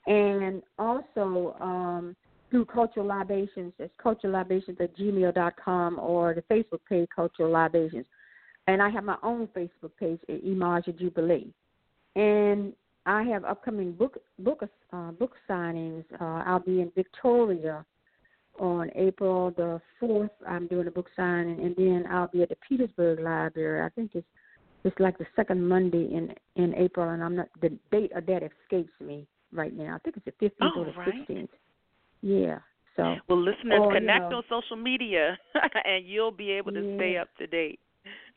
and 0.08 0.64
also 0.80 1.56
um, 1.60 2.16
through 2.50 2.66
Cultural 2.66 3.06
Libations. 3.06 3.74
It's 3.78 3.94
Cultural 4.02 4.34
Libations 4.34 4.78
at 4.80 4.98
gmail.com 4.98 6.00
or 6.00 6.34
the 6.34 6.42
Facebook 6.54 6.80
page 6.88 7.08
Cultural 7.16 7.52
Libations. 7.52 8.06
And 8.68 8.82
I 8.82 8.90
have 8.90 9.04
my 9.04 9.18
own 9.24 9.48
Facebook 9.48 9.92
page, 10.00 10.20
Yemaja 10.30 10.98
Jubilee. 10.98 11.54
And 12.16 12.74
I 13.06 13.24
have 13.24 13.46
upcoming 13.46 13.94
book 13.94 14.18
book 14.40 14.64
uh, 14.92 15.12
book 15.12 15.34
signings. 15.50 16.04
Uh, 16.20 16.44
I'll 16.46 16.60
be 16.60 16.82
in 16.82 16.92
Victoria 16.96 17.86
on 18.60 18.92
April 18.96 19.52
the 19.56 19.82
fourth. 20.00 20.32
I'm 20.48 20.68
doing 20.68 20.88
a 20.88 20.92
book 20.92 21.08
signing, 21.16 21.60
and 21.60 21.76
then 21.76 22.06
I'll 22.10 22.28
be 22.28 22.42
at 22.44 22.50
the 22.50 22.58
Petersburg 22.68 23.20
Library. 23.20 23.82
I 23.86 23.90
think 23.90 24.12
it's 24.14 24.28
it's 24.84 25.00
like 25.00 25.18
the 25.18 25.26
second 25.36 25.68
Monday 25.68 26.10
in 26.12 26.34
in 26.56 26.74
April, 26.76 27.10
and 27.10 27.24
I'm 27.24 27.36
not 27.36 27.50
the 27.62 27.78
date 27.92 28.12
of 28.16 28.26
that 28.28 28.44
escapes 28.44 28.94
me 29.00 29.28
right 29.52 29.74
now. 29.74 29.96
I 29.96 30.00
think 30.00 30.18
it's 30.18 30.26
the 30.26 30.32
fifteenth 30.40 30.74
oh, 30.76 30.82
or 30.82 30.86
the 30.86 30.92
right. 30.92 31.14
sixteenth. 31.16 31.50
Yeah. 32.22 32.60
So 32.96 33.16
well, 33.28 33.40
listeners, 33.40 33.80
or, 33.82 33.94
connect 33.94 34.26
you 34.26 34.30
know, 34.30 34.38
on 34.38 34.44
social 34.50 34.76
media, 34.76 35.38
and 35.86 36.06
you'll 36.06 36.32
be 36.32 36.52
able 36.52 36.72
to 36.74 36.82
yeah. 36.82 36.98
stay 36.98 37.18
up 37.18 37.30
to 37.38 37.48
date. 37.48 37.80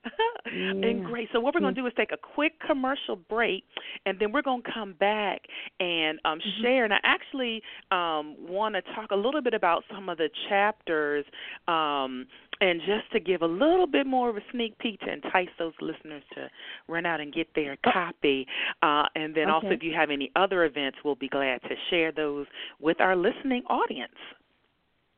yeah. 0.47 0.71
And 0.71 1.05
great. 1.05 1.29
So 1.33 1.41
what 1.41 1.55
we're 1.55 1.61
going 1.61 1.75
to 1.75 1.81
do 1.81 1.87
is 1.87 1.93
take 1.97 2.13
a 2.13 2.17
quick 2.17 2.53
commercial 2.67 3.17
break, 3.17 3.65
and 4.07 4.19
then 4.19 4.33
we're 4.33 4.43
going 4.43 4.63
to 4.63 4.73
come 4.73 4.95
back 4.99 5.43
and 5.81 6.19
um, 6.25 6.39
mm-hmm. 6.39 6.63
share. 6.63 6.85
And 6.85 6.93
I 6.93 6.99
actually 7.05 7.63
um, 7.91 8.37
want 8.39 8.75
to 8.75 8.83
talk 8.95 9.11
a 9.11 9.17
little 9.17 9.43
bit 9.43 9.55
about 9.55 9.85
some 9.93 10.09
of 10.09 10.19
the 10.19 10.29
chapters, 10.49 11.25
um, 11.69 12.27
and 12.61 12.81
just 12.81 13.11
to 13.13 13.21
give 13.21 13.43
a 13.43 13.47
little 13.47 13.87
bit 13.87 14.07
more 14.07 14.29
of 14.29 14.37
a 14.37 14.43
sneak 14.53 14.79
peek 14.79 15.01
to 15.01 15.13
entice 15.13 15.49
those 15.59 15.73
listeners 15.81 16.23
to 16.35 16.49
run 16.89 17.07
out 17.07 17.21
and 17.21 17.33
get 17.33 17.49
their 17.55 17.77
copy. 17.93 18.47
Uh, 18.83 19.05
and 19.15 19.35
then 19.35 19.49
also, 19.49 19.69
if 19.69 19.83
you 19.83 19.95
have 19.95 20.11
any 20.11 20.31
other 20.37 20.65
events, 20.65 20.99
we'll 21.05 21.15
be 21.15 21.29
glad 21.29 21.61
to 21.63 21.75
share 21.91 22.13
those 22.13 22.47
with 22.81 23.01
our 23.01 23.17
listening 23.17 23.63
audience. 23.69 24.13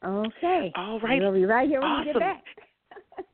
Okay. 0.04 0.72
All 0.76 1.00
right. 1.00 1.20
We'll 1.20 1.32
be 1.32 1.46
right 1.46 1.68
here 1.68 1.80
when 1.80 2.00
we 2.00 2.04
get 2.12 2.18
back. 2.18 2.44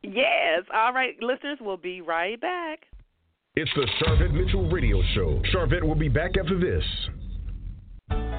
Yes. 0.03 0.64
All 0.75 0.93
right, 0.93 1.14
listeners, 1.21 1.59
we'll 1.61 1.77
be 1.77 2.01
right 2.01 2.40
back. 2.40 2.81
It's 3.57 3.71
the 3.75 3.87
Sharvette 4.01 4.33
Mitchell 4.33 4.71
Radio 4.71 5.03
Show. 5.14 5.43
Sharvette 5.53 5.83
will 5.83 5.95
be 5.95 6.09
back 6.09 6.38
after 6.38 6.59
this. 6.59 6.83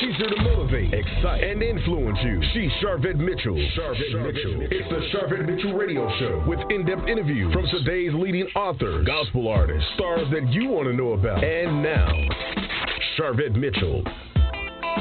She's 0.00 0.16
here 0.16 0.28
to 0.28 0.42
motivate, 0.42 0.92
excite, 0.92 1.44
and 1.44 1.62
influence 1.62 2.18
you. 2.24 2.42
She's 2.52 2.70
Sharvette 2.82 3.16
Mitchell. 3.16 3.54
Sharvette, 3.76 4.26
Mitchell. 4.26 4.66
It's 4.70 4.88
the 4.90 5.00
Sharvette 5.12 5.46
Mitchell 5.46 5.74
Radio 5.74 6.08
Show 6.18 6.44
with 6.46 6.58
in-depth 6.70 7.08
interviews 7.08 7.52
from 7.52 7.66
today's 7.66 8.12
leading 8.14 8.46
authors, 8.56 9.06
gospel 9.06 9.46
artists, 9.48 9.88
stars 9.94 10.26
that 10.32 10.52
you 10.52 10.68
want 10.68 10.88
to 10.88 10.94
know 10.94 11.12
about. 11.12 11.44
And 11.44 11.82
now, 11.82 12.10
Sharvette 13.16 13.54
Mitchell. 13.54 14.02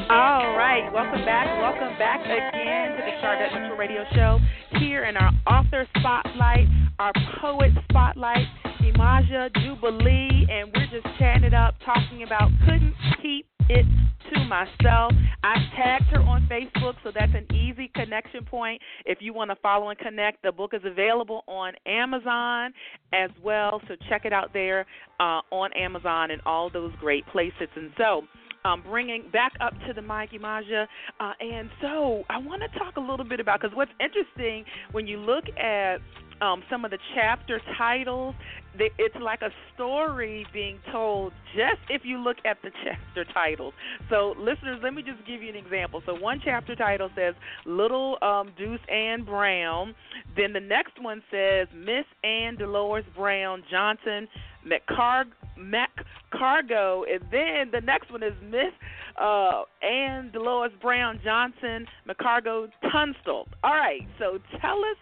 All 0.10 0.56
right, 0.58 0.90
welcome 0.94 1.26
back. 1.26 1.48
Welcome 1.62 1.98
back 1.98 2.22
again 2.22 2.92
to 2.92 3.04
the 3.04 3.12
Sharvette 3.22 3.62
Mitchell 3.62 3.78
Radio 3.78 4.04
Show. 4.14 4.40
Here 4.80 5.06
in 5.06 5.18
our 5.18 5.32
author 5.48 5.88
spotlight, 5.98 6.68
our 7.00 7.14
poet 7.42 7.72
spotlight, 7.90 8.48
Yemaja 8.82 9.54
Jubilee, 9.64 10.48
and 10.50 10.72
we're 10.76 11.02
just 11.02 11.08
chatting 11.18 11.46
it 11.46 11.54
up, 11.54 11.76
talking 11.84 12.24
about 12.24 12.52
couldn't 12.66 12.94
keep 13.22 13.48
it 13.70 13.86
to 14.34 14.40
myself. 14.46 15.12
I 15.44 15.56
tagged 15.76 16.06
her 16.06 16.22
on 16.22 16.48
Facebook, 16.50 16.96
so 17.04 17.12
that's 17.14 17.34
an 17.34 17.48
easy 17.56 17.92
connection 17.96 18.46
point. 18.46 18.82
If 19.06 19.20
you 19.22 19.34
want 19.34 19.52
to 19.52 19.56
follow 19.58 19.90
and 19.90 20.00
connect, 20.00 20.44
the 20.44 20.52
book 20.52 20.74
is 20.74 20.82
available 20.86 21.44
on 21.48 21.74
Amazon 21.86 22.74
as 23.14 23.30
well, 23.44 23.82
so 23.88 23.96
check 24.10 24.26
it 24.26 24.34
out 24.34 24.54
there 24.54 24.86
uh, 25.20 25.42
on 25.52 25.72
Amazon 25.74 26.32
and 26.32 26.42
all 26.46 26.70
those 26.70 26.92
great 27.00 27.26
places. 27.28 27.68
And 27.76 27.92
so, 27.98 28.24
um, 28.66 28.82
bringing 28.82 29.30
back 29.32 29.54
up 29.62 29.74
to 29.88 29.94
the 29.94 30.02
Mikey 30.02 30.40
Yemaja. 30.40 30.88
Uh, 31.20 31.34
and 31.40 31.70
so 31.82 32.24
I 32.30 32.38
want 32.38 32.62
to 32.62 32.80
talk 32.80 32.98
a 32.98 33.02
little 33.02 33.26
bit 33.26 33.40
about 33.40 33.62
because 33.62 33.76
what's 33.76 33.92
interesting 34.00 34.64
when 34.92 35.08
you 35.08 35.18
look 35.18 35.46
at 35.58 35.98
um, 36.44 36.64
some 36.70 36.84
of 36.84 36.92
the 36.92 36.98
chapter 37.16 37.62
titles. 37.78 38.36
It's 38.76 39.16
like 39.22 39.42
a 39.44 39.52
story 39.74 40.48
being 40.52 40.80
told 40.92 41.32
just 41.56 41.80
if 41.90 42.02
you 42.04 42.18
look 42.18 42.38
at 42.44 42.58
the 42.64 42.72
chapter 42.84 43.24
titles. 43.32 43.74
So, 44.10 44.34
listeners, 44.38 44.80
let 44.84 44.96
me 44.96 45.04
just 45.04 45.26
give 45.28 45.44
you 45.44 45.50
an 45.50 45.56
example. 45.56 46.02
So, 46.06 46.16
one 46.16 46.42
chapter 46.44 46.76
title 46.76 47.10
says 47.16 47.36
Little 47.66 48.18
um, 48.24 48.52
Deuce 48.58 48.80
Ann 48.92 49.24
Brown. 49.24 49.94
Then 50.36 50.54
the 50.54 50.60
next 50.60 51.02
one 51.02 51.22
says 51.30 51.68
Miss 51.76 52.06
Ann 52.24 52.56
Dolores 52.58 53.06
Brown 53.16 53.64
Johnson 53.70 54.28
McCar- 54.66 55.26
McCargo. 55.58 57.04
And 57.10 57.22
then 57.32 57.70
the 57.72 57.82
next 57.82 58.12
one 58.12 58.24
is 58.24 58.34
Miss 58.44 58.74
uh, 59.22 59.64
Ann 59.84 60.32
Dolores 60.34 60.74
Brown 60.82 61.20
Johnson 61.24 61.86
McCargo 62.10 62.70
Tunstall. 62.92 63.48
All 63.64 63.76
right, 63.76 64.02
so 64.18 64.40
tell 64.60 64.80
us 64.80 64.98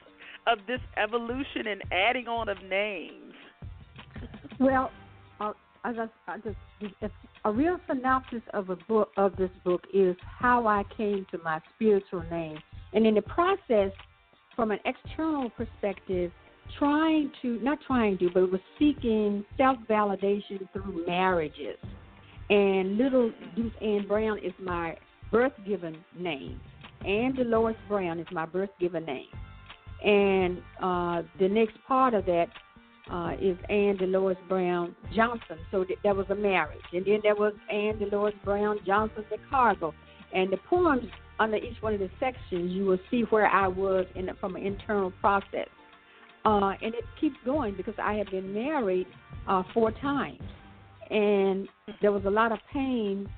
of 0.47 0.59
this 0.67 0.79
evolution 0.97 1.67
and 1.67 1.81
adding 1.91 2.27
on 2.27 2.49
of 2.49 2.57
names? 2.63 3.33
Well, 4.59 4.91
uh, 5.39 5.53
I, 5.83 6.07
I 6.27 6.37
just, 6.37 7.05
a 7.45 7.51
real 7.51 7.79
synopsis 7.87 8.41
of 8.53 8.69
a 8.69 8.75
book 8.75 9.09
of 9.17 9.35
this 9.35 9.49
book 9.63 9.81
is 9.93 10.15
how 10.39 10.67
I 10.67 10.83
came 10.95 11.25
to 11.31 11.39
my 11.43 11.59
spiritual 11.75 12.23
name, 12.29 12.57
and 12.93 13.05
in 13.05 13.15
the 13.15 13.21
process, 13.21 13.91
from 14.55 14.71
an 14.71 14.79
external 14.85 15.49
perspective, 15.51 16.31
trying 16.77 17.31
to 17.41 17.59
not 17.61 17.79
trying 17.87 18.17
to, 18.19 18.29
but 18.33 18.51
was 18.51 18.61
seeking 18.77 19.43
self 19.57 19.77
validation 19.89 20.67
through 20.73 21.05
marriages. 21.07 21.77
And 22.49 22.97
little 22.97 23.31
Deuce 23.55 23.71
Ann 23.81 24.05
Brown 24.07 24.37
is 24.39 24.53
my 24.61 24.95
birth 25.31 25.53
given 25.65 25.97
name. 26.17 26.59
Ann 27.05 27.33
Dolores 27.35 27.77
Brown 27.87 28.19
is 28.19 28.27
my 28.31 28.45
birth 28.45 28.69
given 28.79 29.05
name. 29.05 29.27
And 30.03 30.61
uh, 30.81 31.21
the 31.39 31.47
next 31.47 31.77
part 31.87 32.13
of 32.13 32.25
that 32.25 32.47
uh, 33.11 33.33
is 33.39 33.57
Ann 33.69 33.97
Dolores 33.97 34.37
Brown 34.49 34.95
Johnson. 35.15 35.57
So 35.69 35.83
th- 35.83 35.99
that 36.03 36.15
was 36.15 36.25
a 36.29 36.35
marriage. 36.35 36.79
And 36.93 37.05
then 37.05 37.19
there 37.23 37.35
was 37.35 37.53
Ann 37.71 37.99
Dolores 37.99 38.33
Brown 38.43 38.79
Johnson 38.85 39.23
McCargo. 39.31 39.93
And 40.33 40.51
the 40.51 40.57
poems 40.69 41.05
under 41.39 41.57
each 41.57 41.81
one 41.81 41.93
of 41.93 41.99
the 41.99 42.09
sections, 42.19 42.71
you 42.71 42.85
will 42.85 42.99
see 43.09 43.23
where 43.29 43.47
I 43.47 43.67
was 43.67 44.05
in 44.15 44.27
the, 44.27 44.33
from 44.35 44.55
an 44.55 44.65
internal 44.65 45.11
process. 45.19 45.67
Uh, 46.45 46.73
and 46.81 46.95
it 46.95 47.03
keeps 47.19 47.35
going 47.45 47.75
because 47.75 47.93
I 48.01 48.13
have 48.13 48.27
been 48.27 48.53
married 48.53 49.07
uh, 49.47 49.63
four 49.73 49.91
times. 49.91 50.41
And 51.09 51.67
there 52.01 52.11
was 52.11 52.23
a 52.25 52.29
lot 52.29 52.51
of 52.51 52.59
pain 52.71 53.29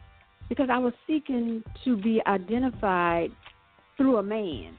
because 0.47 0.69
I 0.71 0.78
was 0.78 0.93
seeking 1.08 1.63
to 1.84 1.97
be 1.97 2.21
identified 2.28 3.32
through 3.97 4.17
a 4.17 4.23
man 4.23 4.78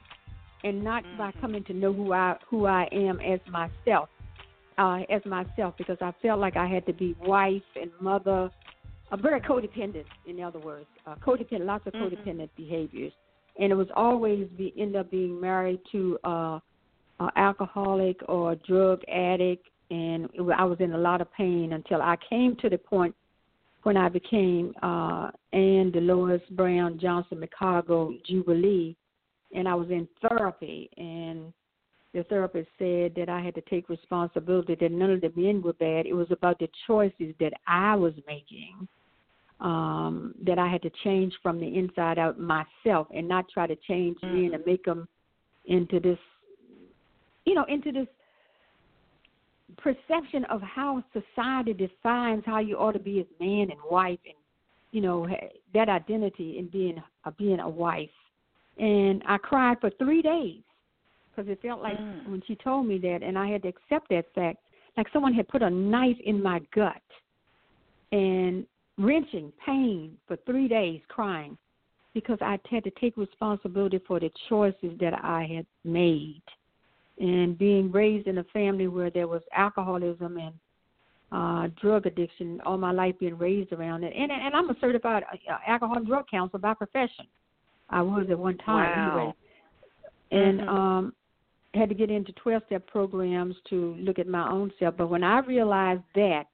and 0.65 0.83
not 0.83 1.03
mm-hmm. 1.03 1.17
by 1.17 1.31
coming 1.39 1.63
to 1.65 1.73
know 1.73 1.93
who 1.93 2.11
I 2.11 2.35
who 2.49 2.65
I 2.65 2.89
am 2.91 3.19
as 3.21 3.39
myself, 3.49 4.09
uh, 4.77 5.01
as 5.09 5.23
myself, 5.25 5.75
because 5.77 5.97
I 6.01 6.11
felt 6.21 6.39
like 6.39 6.57
I 6.57 6.67
had 6.67 6.85
to 6.87 6.93
be 6.93 7.15
wife 7.21 7.61
and 7.79 7.91
mother, 8.01 8.49
a 9.11 9.17
very 9.17 9.39
codependent. 9.39 10.05
In 10.25 10.41
other 10.41 10.59
words, 10.59 10.87
uh, 11.05 11.15
codependent, 11.15 11.65
lots 11.65 11.85
of 11.87 11.93
mm-hmm. 11.93 12.15
codependent 12.15 12.49
behaviors, 12.57 13.13
and 13.59 13.71
it 13.71 13.75
was 13.75 13.87
always 13.95 14.47
be 14.57 14.73
end 14.77 14.95
up 14.95 15.11
being 15.11 15.39
married 15.39 15.79
to 15.91 16.17
uh, 16.23 16.59
uh, 17.19 17.29
alcoholic 17.37 18.19
or 18.27 18.55
drug 18.55 19.01
addict, 19.07 19.67
and 19.91 20.25
it, 20.33 20.41
I 20.57 20.65
was 20.65 20.79
in 20.79 20.93
a 20.93 20.97
lot 20.97 21.21
of 21.21 21.31
pain 21.31 21.73
until 21.73 22.01
I 22.01 22.17
came 22.27 22.57
to 22.61 22.69
the 22.69 22.79
point 22.79 23.15
when 23.83 23.97
I 23.97 24.09
became 24.09 24.73
uh, 24.81 25.29
Ann 25.53 25.91
Dolores 25.91 26.41
Brown 26.51 26.97
Johnson 26.99 27.39
McCargo 27.39 28.17
Jubilee 28.25 28.97
and 29.55 29.67
I 29.67 29.75
was 29.75 29.89
in 29.89 30.07
therapy, 30.27 30.89
and 30.97 31.53
the 32.13 32.23
therapist 32.23 32.69
said 32.77 33.13
that 33.15 33.29
I 33.29 33.41
had 33.41 33.55
to 33.55 33.61
take 33.61 33.89
responsibility 33.89 34.75
that 34.79 34.91
none 34.91 35.11
of 35.11 35.21
the 35.21 35.31
men 35.35 35.61
were 35.61 35.73
bad. 35.73 36.05
It 36.05 36.13
was 36.13 36.27
about 36.31 36.59
the 36.59 36.69
choices 36.87 37.33
that 37.39 37.53
I 37.67 37.95
was 37.95 38.13
making 38.27 38.87
um, 39.59 40.35
that 40.45 40.59
I 40.59 40.67
had 40.67 40.81
to 40.81 40.91
change 41.03 41.33
from 41.41 41.59
the 41.59 41.77
inside 41.77 42.19
out 42.19 42.39
myself, 42.39 43.07
and 43.15 43.27
not 43.27 43.45
try 43.49 43.67
to 43.67 43.75
change 43.87 44.17
mm-hmm. 44.23 44.41
men 44.41 44.53
and 44.53 44.65
make 44.65 44.83
them 44.83 45.07
into 45.65 45.99
this, 45.99 46.19
you 47.45 47.55
know, 47.55 47.65
into 47.69 47.91
this 47.91 48.07
perception 49.77 50.45
of 50.45 50.61
how 50.61 51.03
society 51.13 51.73
defines 51.73 52.43
how 52.45 52.59
you 52.59 52.77
ought 52.77 52.91
to 52.91 52.99
be 52.99 53.19
as 53.19 53.25
man 53.39 53.71
and 53.71 53.79
wife, 53.89 54.19
and 54.25 54.35
you 54.91 55.01
know 55.01 55.27
that 55.73 55.89
identity 55.89 56.57
in 56.59 56.67
being 56.67 57.01
uh, 57.23 57.31
being 57.37 57.59
a 57.59 57.69
wife 57.69 58.09
and 58.77 59.23
I 59.27 59.37
cried 59.37 59.77
for 59.79 59.89
three 59.91 60.21
days 60.21 60.61
because 61.35 61.49
it 61.49 61.61
felt 61.61 61.81
like 61.81 61.97
mm. 61.97 62.29
when 62.29 62.41
she 62.47 62.55
told 62.55 62.87
me 62.87 62.97
that, 62.99 63.19
and 63.23 63.37
I 63.37 63.47
had 63.47 63.63
to 63.63 63.69
accept 63.69 64.09
that 64.09 64.25
fact, 64.33 64.59
like 64.97 65.07
someone 65.11 65.33
had 65.33 65.47
put 65.47 65.61
a 65.61 65.69
knife 65.69 66.17
in 66.23 66.41
my 66.41 66.61
gut, 66.73 67.01
and 68.11 68.65
wrenching 68.97 69.51
pain 69.65 70.17
for 70.27 70.37
three 70.45 70.67
days, 70.67 71.01
crying 71.07 71.57
because 72.13 72.37
I 72.41 72.57
had 72.69 72.83
to 72.85 72.91
take 72.91 73.17
responsibility 73.17 73.99
for 74.07 74.19
the 74.19 74.31
choices 74.47 74.97
that 75.01 75.13
I 75.13 75.45
had 75.53 75.65
made. 75.83 76.41
And 77.19 77.57
being 77.57 77.91
raised 77.91 78.27
in 78.27 78.37
a 78.37 78.43
family 78.45 78.87
where 78.87 79.09
there 79.09 79.27
was 79.27 79.41
alcoholism 79.53 80.37
and 80.37 80.53
uh, 81.31 81.67
drug 81.81 82.05
addiction 82.05 82.61
all 82.65 82.77
my 82.77 82.91
life, 82.91 83.15
being 83.19 83.37
raised 83.37 83.73
around 83.73 84.03
it, 84.03 84.13
and 84.15 84.31
and 84.31 84.55
I'm 84.55 84.69
a 84.69 84.75
certified 84.79 85.23
uh, 85.31 85.57
alcohol 85.67 85.97
and 85.97 86.07
drug 86.07 86.25
counselor 86.29 86.59
by 86.59 86.73
profession. 86.73 87.25
I 87.89 88.01
was 88.01 88.27
at 88.29 88.37
one 88.37 88.57
time 88.59 88.97
wow. 88.97 89.17
anyway. 89.17 89.33
And 90.31 90.59
mm-hmm. 90.61 90.69
um 90.69 91.13
had 91.75 91.89
to 91.89 91.95
get 91.95 92.09
into 92.09 92.31
12 92.33 92.63
step 92.67 92.87
programs 92.87 93.55
to 93.69 93.95
look 93.99 94.19
at 94.19 94.27
my 94.27 94.49
own 94.49 94.71
self. 94.79 94.95
But 94.97 95.07
when 95.07 95.23
I 95.23 95.39
realized 95.39 96.03
that, 96.15 96.45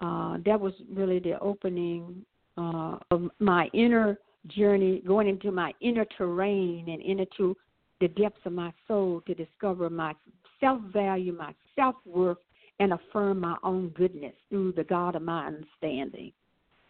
uh, 0.00 0.38
that 0.44 0.60
was 0.60 0.74
really 0.92 1.18
the 1.18 1.38
opening 1.40 2.24
uh, 2.58 2.98
of 3.10 3.30
my 3.38 3.68
inner 3.72 4.18
journey, 4.48 5.02
going 5.06 5.28
into 5.28 5.50
my 5.50 5.72
inner 5.80 6.04
terrain 6.16 6.88
and 6.88 7.02
into 7.02 7.56
the 8.00 8.08
depths 8.08 8.40
of 8.44 8.52
my 8.52 8.72
soul 8.86 9.22
to 9.26 9.34
discover 9.34 9.88
my 9.88 10.14
self 10.60 10.80
value, 10.92 11.32
my 11.32 11.54
self 11.74 11.96
worth, 12.04 12.38
and 12.78 12.92
affirm 12.92 13.40
my 13.40 13.56
own 13.62 13.88
goodness 13.90 14.34
through 14.50 14.72
the 14.72 14.84
God 14.84 15.16
of 15.16 15.22
my 15.22 15.46
understanding 15.46 16.32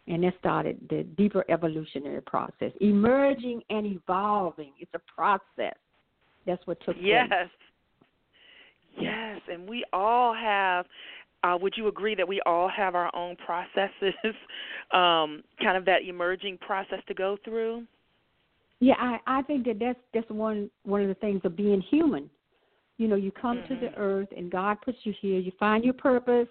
and 0.09 0.23
that 0.23 0.35
started 0.39 0.79
the 0.89 1.03
deeper 1.17 1.45
evolutionary 1.49 2.23
process. 2.23 2.73
Emerging 2.81 3.63
and 3.71 3.87
evolving. 3.87 4.73
It's 4.79 4.91
a 4.95 5.01
process. 5.15 5.77
That's 6.47 6.65
what 6.67 6.79
took 6.85 6.97
yes. 7.01 7.29
place. 7.29 7.41
Yes. 7.41 7.49
Yes, 8.99 9.41
and 9.53 9.69
we 9.69 9.85
all 9.93 10.35
have. 10.35 10.87
Uh, 11.45 11.57
would 11.61 11.75
you 11.77 11.87
agree 11.87 12.15
that 12.15 12.27
we 12.27 12.41
all 12.47 12.69
have 12.69 12.95
our 12.95 13.15
own 13.15 13.37
processes, 13.37 14.15
um, 14.93 15.43
kind 15.63 15.77
of 15.77 15.85
that 15.85 16.03
emerging 16.09 16.59
process 16.59 16.99
to 17.07 17.15
go 17.15 17.37
through? 17.45 17.85
Yeah, 18.81 18.95
I, 18.99 19.19
I 19.27 19.43
think 19.43 19.67
that 19.67 19.79
that's 19.79 19.99
that's 20.15 20.31
one 20.31 20.71
one 20.85 21.03
of 21.03 21.09
the 21.09 21.15
things 21.15 21.43
of 21.45 21.57
being 21.57 21.81
human. 21.83 22.31
You 22.99 23.09
know, 23.09 23.17
you 23.17 23.31
come 23.31 23.59
mm-hmm. 23.59 23.75
to 23.75 23.81
the 23.81 23.95
earth 23.97 24.29
and 24.37 24.51
God 24.51 24.79
puts 24.83 24.99
you 25.05 25.13
here. 25.21 25.39
You 25.39 25.53
find 25.59 25.85
your 25.85 25.95
purpose 25.95 26.49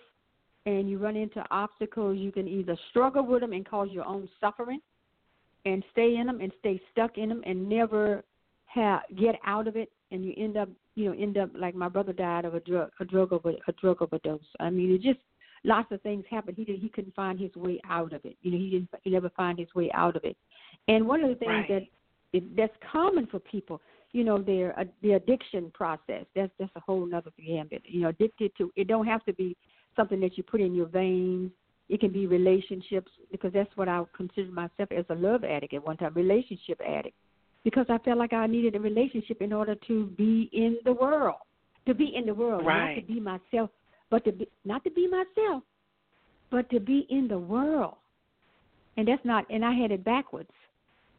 and 0.65 0.89
you 0.89 0.97
run 0.97 1.15
into 1.15 1.43
obstacles, 1.51 2.17
you 2.17 2.31
can 2.31 2.47
either 2.47 2.77
struggle 2.89 3.25
with 3.25 3.41
them 3.41 3.53
and 3.53 3.67
cause 3.67 3.89
your 3.91 4.05
own 4.05 4.27
suffering 4.39 4.79
and 5.65 5.83
stay 5.91 6.15
in 6.15 6.27
them 6.27 6.41
and 6.41 6.51
stay 6.59 6.81
stuck 6.91 7.17
in 7.17 7.29
them 7.29 7.41
and 7.45 7.67
never 7.67 8.23
have 8.65 9.01
get 9.17 9.35
out 9.45 9.67
of 9.67 9.75
it. 9.75 9.91
And 10.11 10.25
you 10.25 10.33
end 10.37 10.57
up 10.57 10.69
you 10.95 11.05
know 11.05 11.15
end 11.19 11.37
up 11.37 11.49
like 11.55 11.75
my 11.75 11.89
brother 11.89 12.13
died 12.13 12.45
of 12.45 12.55
a 12.55 12.59
drug 12.59 12.91
a 12.99 13.05
drug 13.05 13.33
over 13.33 13.53
a 13.67 13.71
drug 13.73 14.01
overdose. 14.01 14.39
I 14.59 14.69
mean 14.69 14.91
it 14.91 15.01
just 15.01 15.19
lots 15.63 15.91
of 15.91 16.01
things 16.01 16.23
happened 16.29 16.57
he 16.57 16.65
did 16.65 16.79
he 16.79 16.89
couldn't 16.89 17.15
find 17.15 17.39
his 17.39 17.55
way 17.55 17.79
out 17.89 18.13
of 18.13 18.23
it. 18.25 18.37
You 18.41 18.51
know 18.51 18.57
he 18.57 18.69
didn't 18.69 18.89
he 19.03 19.09
never 19.11 19.29
find 19.29 19.59
his 19.59 19.73
way 19.75 19.89
out 19.93 20.15
of 20.15 20.23
it. 20.23 20.37
And 20.87 21.07
one 21.07 21.23
of 21.23 21.29
the 21.29 21.35
things 21.35 21.51
right. 21.51 21.67
that 21.69 21.81
it, 22.33 22.55
that's 22.55 22.73
common 22.91 23.27
for 23.27 23.39
people 23.39 23.81
you 24.11 24.23
know 24.23 24.41
their 24.41 24.77
uh, 24.79 24.85
the 25.01 25.13
addiction 25.13 25.71
process 25.73 26.25
that's 26.35 26.51
that's 26.57 26.71
a 26.75 26.79
whole 26.79 27.07
other 27.13 27.31
gambit 27.45 27.81
you 27.85 28.01
know 28.01 28.09
addicted 28.09 28.51
to 28.57 28.71
it 28.75 28.87
don't 28.87 29.05
have 29.05 29.23
to 29.25 29.33
be 29.33 29.55
something 29.95 30.19
that 30.21 30.37
you 30.37 30.43
put 30.43 30.61
in 30.61 30.73
your 30.73 30.87
veins. 30.87 31.51
It 31.87 31.99
can 31.99 32.11
be 32.11 32.25
relationships 32.25 33.11
because 33.31 33.53
that's 33.53 33.69
what 33.75 33.87
I 33.87 34.03
consider 34.15 34.51
myself 34.51 34.89
as 34.91 35.05
a 35.09 35.15
love 35.15 35.43
addict 35.43 35.73
at 35.73 35.85
one 35.85 35.97
time, 35.97 36.13
relationship 36.15 36.81
addict. 36.81 37.15
Because 37.63 37.85
I 37.89 37.97
felt 37.99 38.17
like 38.17 38.33
I 38.33 38.47
needed 38.47 38.75
a 38.75 38.79
relationship 38.79 39.41
in 39.41 39.51
order 39.53 39.75
to 39.87 40.07
be 40.17 40.49
in 40.53 40.77
the 40.83 40.93
world, 40.93 41.35
to 41.87 41.93
be 41.93 42.13
in 42.15 42.25
the 42.25 42.33
world, 42.33 42.65
right. 42.65 42.95
not 42.95 43.01
to 43.01 43.13
be 43.13 43.19
myself, 43.19 43.69
but 44.09 44.23
to 44.25 44.31
be 44.31 44.47
not 44.65 44.83
to 44.83 44.91
be 44.91 45.07
myself, 45.07 45.63
but 46.51 46.69
to 46.69 46.79
be 46.79 47.07
in 47.09 47.27
the 47.27 47.37
world. 47.37 47.95
And 48.97 49.07
that's 49.07 49.23
not. 49.25 49.45
And 49.49 49.65
I 49.65 49.73
had 49.73 49.91
it 49.91 50.03
backwards. 50.03 50.51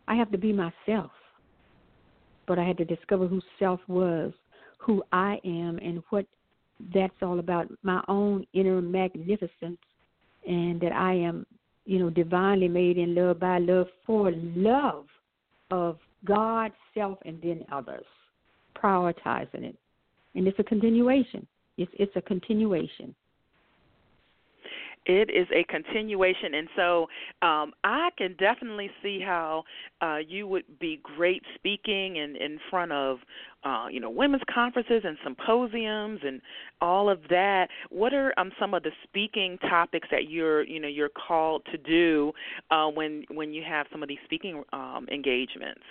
I 0.09 0.15
have 0.15 0.31
to 0.31 0.39
be 0.39 0.53
myself, 0.53 1.11
but 2.47 2.59
I 2.59 2.65
had 2.65 2.79
to 2.79 2.85
discover 2.85 3.27
who 3.27 3.41
self 3.59 3.81
was, 3.89 4.33
who 4.79 5.03
I 5.13 5.41
am, 5.45 5.79
and 5.79 6.03
what 6.11 6.27
that's 6.95 7.15
all 7.23 7.39
about 7.39 7.67
my 7.83 8.03
own 8.09 8.47
inner 8.53 8.81
magnificence 8.81 9.79
and 10.47 10.81
that 10.81 10.93
I 10.93 11.15
am, 11.15 11.47
you 11.85 11.99
know, 11.99 12.11
divinely 12.11 12.69
made 12.69 12.99
in 12.99 13.15
love 13.15 13.41
by 13.41 13.59
love 13.59 13.87
for 14.07 14.33
love 14.33 15.07
of 15.71 15.99
God, 16.25 16.73
self, 16.95 17.19
and 17.25 17.41
then 17.43 17.65
others, 17.73 18.05
prioritizing 18.77 19.65
it. 19.65 19.77
and 20.35 20.47
it's 20.47 20.59
a 20.59 20.65
continuation. 20.65 21.47
It's 21.79 21.91
it's 21.99 22.15
a 22.17 22.23
continuation. 22.23 23.15
It 25.07 25.31
is 25.31 25.47
a 25.55 25.63
continuation, 25.65 26.55
and 26.55 26.69
so 26.75 27.03
um, 27.41 27.73
I 27.85 28.11
can 28.19 28.35
definitely 28.41 28.91
see 29.05 29.21
how 29.25 29.63
uh, 30.01 30.17
you 30.17 30.49
would 30.49 30.65
be 30.81 30.99
great 31.03 31.43
speaking 31.55 32.17
in 32.17 32.35
in 32.35 32.59
front 32.69 32.91
of 32.91 33.19
uh, 33.63 33.87
you 33.89 34.01
know 34.01 34.11
women's 34.11 34.43
conferences 34.53 35.03
and 35.05 35.17
symposiums 35.23 36.21
and 36.25 36.41
all 36.81 37.09
of 37.09 37.21
that. 37.31 37.69
What 37.91 38.15
are 38.15 38.35
um, 38.37 38.51
some 38.59 38.75
of 38.75 38.83
the 38.83 38.91
speaking 39.05 39.59
topics 39.59 40.09
that 40.11 40.29
you're 40.29 40.65
you 40.65 40.81
know 40.81 40.89
you're 40.89 41.09
called 41.11 41.63
to 41.71 41.79
do 41.79 42.33
uh, 42.73 42.89
when 42.89 43.25
when 43.31 43.53
you 43.53 43.63
have 43.63 43.87
some 43.93 44.03
of 44.03 44.09
these 44.09 44.19
speaking 44.25 44.65
um, 44.73 45.07
engagements? 45.13 45.83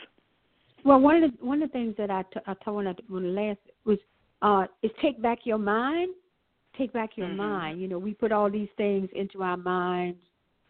Well, 0.84 1.00
one 1.00 1.24
of 1.24 1.32
the 1.32 1.46
one 1.46 1.64
of 1.64 1.70
the 1.70 1.74
things 1.74 1.96
that 1.98 2.12
I, 2.12 2.24
t- 2.24 2.42
I 2.46 2.54
told 2.66 2.78
when 2.78 2.88
I 2.88 2.96
when 3.08 3.34
last 3.34 3.60
was 3.86 3.98
uh, 4.42 4.66
is 4.84 4.92
take 5.02 5.22
back 5.22 5.40
your 5.46 5.58
mind 5.58 6.10
take 6.78 6.94
back 6.94 7.12
your 7.16 7.28
mm-hmm. 7.28 7.38
mind. 7.38 7.82
You 7.82 7.88
know, 7.88 8.00
we 8.00 8.14
put 8.14 8.32
all 8.32 8.50
these 8.50 8.70
things 8.78 9.10
into 9.16 9.42
our 9.44 9.58
minds 9.58 10.20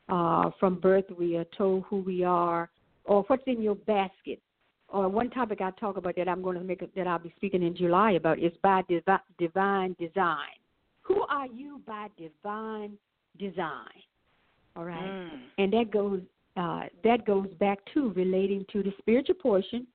uh, 0.09 0.51
from 0.59 0.79
birth. 0.79 1.05
We 1.17 1.37
are 1.37 1.45
told 1.57 1.85
who 1.89 1.97
we 1.97 2.23
are, 2.23 2.69
or 3.05 3.23
what's 3.23 3.43
in 3.47 3.61
your 3.61 3.75
basket. 3.75 4.39
Or 4.87 5.09
one 5.09 5.29
topic 5.31 5.61
I 5.61 5.71
talk 5.71 5.97
about 5.97 6.15
that 6.15 6.29
I'm 6.29 6.43
going 6.43 6.57
to 6.57 6.63
make 6.63 6.79
that 6.95 7.07
I'll 7.07 7.19
be 7.19 7.33
speaking 7.35 7.63
in 7.63 7.75
July 7.75 8.11
about 8.11 8.39
is 8.39 8.51
by 8.61 8.83
divi- 8.87 9.25
divine 9.39 9.95
design. 9.99 10.55
Who 11.01 11.23
are 11.23 11.47
you 11.47 11.81
by 11.85 12.07
divine 12.17 12.97
design? 13.39 14.03
All 14.75 14.85
right, 14.85 15.03
mm. 15.03 15.29
and 15.57 15.73
that 15.73 15.91
goes 15.91 16.21
uh, 16.57 16.83
that 17.03 17.25
goes 17.25 17.47
back 17.59 17.79
to 17.93 18.11
relating 18.13 18.65
to 18.73 18.83
the 18.83 18.93
spiritual 18.99 19.35
portion 19.35 19.87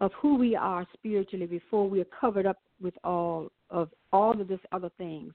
of 0.00 0.10
who 0.20 0.36
we 0.36 0.56
are 0.56 0.86
spiritually 0.94 1.46
before 1.46 1.88
we 1.88 2.00
are 2.00 2.06
covered 2.20 2.46
up 2.46 2.58
with 2.80 2.94
all 3.04 3.50
of 3.70 3.88
all 4.12 4.38
of 4.38 4.48
this 4.48 4.60
other 4.72 4.90
things. 4.98 5.32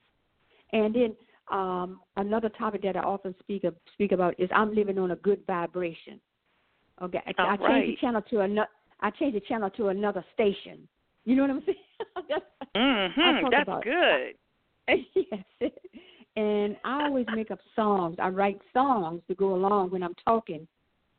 And 0.72 0.94
then 0.94 1.16
um, 1.50 2.00
another 2.16 2.48
topic 2.48 2.82
that 2.82 2.96
I 2.96 3.00
often 3.00 3.34
speak 3.40 3.64
of, 3.64 3.74
speak 3.92 4.12
about 4.12 4.38
is 4.38 4.48
I'm 4.54 4.74
living 4.74 4.98
on 4.98 5.10
a 5.10 5.16
good 5.16 5.40
vibration. 5.46 6.20
Okay, 7.02 7.20
I, 7.26 7.42
I 7.42 7.56
right. 7.56 7.84
change 7.84 7.96
the 7.96 8.00
channel 8.00 8.22
to 8.30 8.40
another. 8.40 8.68
I 9.00 9.10
change 9.10 9.34
the 9.34 9.40
channel 9.40 9.70
to 9.70 9.88
another 9.88 10.24
station. 10.34 10.86
You 11.24 11.36
know 11.36 11.42
what 11.42 11.50
I'm 11.50 11.62
saying? 11.66 12.28
that's, 12.28 12.44
mm-hmm. 12.76 13.48
that's 13.50 13.62
about, 13.62 13.84
good. 13.84 14.34
yes, 15.14 15.72
and 16.36 16.76
I 16.84 17.04
always 17.04 17.26
make 17.34 17.50
up 17.50 17.58
songs. 17.74 18.16
I 18.18 18.28
write 18.28 18.58
songs 18.72 19.22
to 19.28 19.34
go 19.34 19.54
along 19.54 19.90
when 19.90 20.02
I'm 20.02 20.14
talking, 20.24 20.66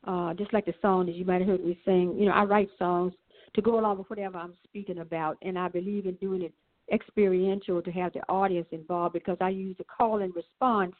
uh, 0.06 0.34
just 0.34 0.52
like 0.52 0.66
the 0.66 0.74
song 0.80 1.06
that 1.06 1.14
you 1.14 1.24
might 1.24 1.40
have 1.40 1.48
heard 1.48 1.64
me 1.64 1.78
sing. 1.84 2.14
You 2.16 2.26
know, 2.26 2.32
I 2.32 2.44
write 2.44 2.68
songs 2.78 3.12
to 3.54 3.62
go 3.62 3.78
along 3.78 3.98
with 3.98 4.08
whatever 4.08 4.38
I'm 4.38 4.54
speaking 4.64 4.98
about, 4.98 5.36
and 5.42 5.58
I 5.58 5.68
believe 5.68 6.06
in 6.06 6.14
doing 6.14 6.42
it 6.42 6.52
experiential 6.92 7.82
to 7.82 7.90
have 7.90 8.12
the 8.12 8.20
audience 8.28 8.66
involved 8.72 9.12
because 9.12 9.36
I 9.40 9.50
use 9.50 9.76
a 9.80 9.84
call 9.84 10.22
and 10.22 10.34
response 10.34 10.94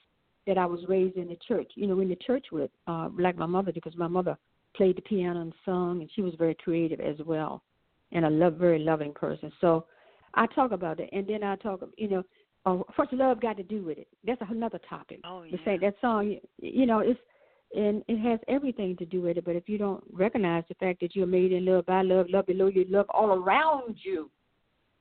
that 0.47 0.59
I 0.59 0.67
was 0.67 0.81
raised 0.89 1.17
in 1.17 1.29
the 1.29 1.39
church. 1.47 1.73
You 1.75 1.87
know, 1.87 2.01
in 2.01 2.09
the 2.09 2.17
church 2.17 2.47
with 2.53 2.71
uh, 2.87 3.09
like 3.19 3.37
my 3.37 3.47
mother 3.47 3.73
because 3.73 3.97
my 3.97 4.09
mother 4.09 4.37
played 4.77 4.97
the 4.97 5.03
piano 5.03 5.41
and 5.41 5.53
sung, 5.65 6.01
and 6.01 6.11
she 6.15 6.23
was 6.23 6.35
very 6.39 6.55
creative 6.55 7.01
as 7.01 7.17
well, 7.27 7.63
and 8.13 8.25
a 8.25 8.31
love 8.31 8.55
very 8.55 8.79
loving 8.79 9.13
person. 9.13 9.53
So 9.61 9.87
I 10.35 10.47
talk 10.47 10.73
about 10.73 10.99
it, 11.01 11.11
and 11.13 11.27
then 11.27 11.43
I 11.43 11.57
talk, 11.57 11.81
you 11.97 12.09
know, 12.09 12.23
uh, 12.65 12.83
what's 12.97 13.13
love 13.13 13.41
got 13.41 13.57
to 13.57 13.63
do 13.63 13.83
with 13.83 13.99
it? 13.99 14.09
That's 14.25 14.41
another 14.49 14.81
topic. 14.89 15.21
Oh 15.25 15.43
yeah. 15.43 15.57
To 15.57 15.65
say 15.65 15.79
that 15.79 15.95
song, 16.01 16.39
you 16.59 16.87
know, 16.87 17.01
it's 17.01 17.21
and 17.75 18.03
it 18.07 18.19
has 18.19 18.39
everything 18.49 18.97
to 18.99 19.07
do 19.07 19.23
with 19.23 19.37
it. 19.37 19.45
But 19.45 19.57
if 19.57 19.69
you 19.69 19.79
don't 19.79 20.03
recognize 20.13 20.65
the 20.69 20.75
fact 20.75 21.01
that 21.01 21.17
you're 21.17 21.27
made 21.27 21.53
in 21.53 21.65
love 21.65 21.87
by 21.87 22.03
love, 22.03 22.27
love 22.29 22.47
below 22.47 22.67
you, 22.67 22.85
love 22.89 23.07
all 23.11 23.31
around 23.31 23.97
you, 24.03 24.31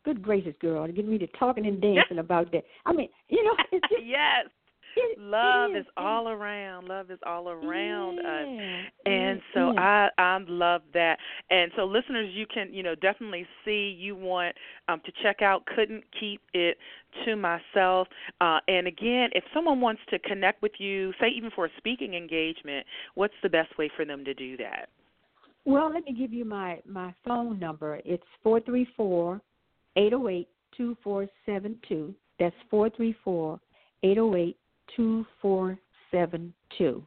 good 0.03 0.21
gracious, 0.21 0.55
girl, 0.59 0.85
to 0.85 0.93
get 0.93 1.07
me 1.07 1.17
to 1.17 1.27
talking 1.27 1.65
and 1.65 1.81
dancing 1.81 2.19
about 2.19 2.51
that. 2.51 2.63
I 2.85 2.93
mean, 2.93 3.09
you 3.29 3.43
know, 3.43 3.55
it's 3.71 3.87
just, 3.89 4.03
yes. 4.05 4.47
It, 4.95 5.19
love 5.19 5.71
it 5.71 5.77
is. 5.77 5.85
is 5.85 5.91
all 5.95 6.27
around. 6.27 6.87
Love 6.87 7.11
is 7.11 7.19
all 7.25 7.49
around 7.49 8.19
yeah. 8.21 8.29
us, 8.29 8.91
and 9.05 9.41
so 9.53 9.71
yeah. 9.71 10.09
I 10.17 10.21
I 10.21 10.39
love 10.47 10.81
that. 10.93 11.17
And 11.49 11.71
so 11.77 11.85
listeners, 11.85 12.29
you 12.33 12.45
can 12.45 12.73
you 12.73 12.83
know 12.83 12.95
definitely 12.95 13.45
see 13.63 13.95
you 13.97 14.17
want 14.17 14.53
um, 14.89 15.01
to 15.05 15.11
check 15.23 15.41
out. 15.41 15.65
Couldn't 15.65 16.03
keep 16.19 16.41
it 16.53 16.77
to 17.25 17.37
myself. 17.37 18.07
Uh, 18.41 18.59
and 18.67 18.87
again, 18.87 19.29
if 19.33 19.45
someone 19.53 19.79
wants 19.79 20.01
to 20.09 20.19
connect 20.19 20.61
with 20.61 20.73
you, 20.77 21.13
say 21.21 21.27
even 21.29 21.51
for 21.51 21.65
a 21.65 21.69
speaking 21.77 22.13
engagement, 22.13 22.85
what's 23.15 23.33
the 23.43 23.49
best 23.49 23.77
way 23.77 23.89
for 23.95 24.03
them 24.03 24.25
to 24.25 24.33
do 24.33 24.57
that? 24.57 24.89
Well, 25.63 25.91
let 25.93 26.03
me 26.03 26.13
give 26.13 26.33
you 26.33 26.43
my 26.43 26.79
my 26.85 27.13
phone 27.25 27.59
number. 27.59 28.01
It's 28.03 28.23
four 28.43 28.59
three 28.59 28.87
four 28.97 29.41
eight 29.95 30.09
zero 30.09 30.27
eight 30.27 30.49
two 30.75 30.97
four 31.03 31.27
seven 31.45 31.77
two. 31.87 32.13
That's 32.39 32.55
four 32.69 32.89
three 32.89 33.15
four 33.23 33.59
eight 34.03 34.15
zero 34.15 34.35
eight 34.35 34.57
2472. 34.95 37.03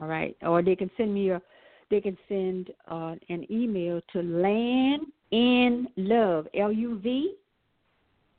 All 0.00 0.08
right. 0.08 0.36
Or 0.42 0.62
they 0.62 0.76
can 0.76 0.90
send 0.96 1.14
me 1.14 1.30
a 1.30 1.40
they 1.90 2.00
can 2.00 2.16
send 2.28 2.70
uh, 2.90 3.14
an 3.28 3.46
email 3.50 4.00
to 4.12 4.22
land 4.22 5.02
in 5.30 5.86
love 5.96 6.46
L 6.58 6.72
U 6.72 6.98
V 6.98 7.34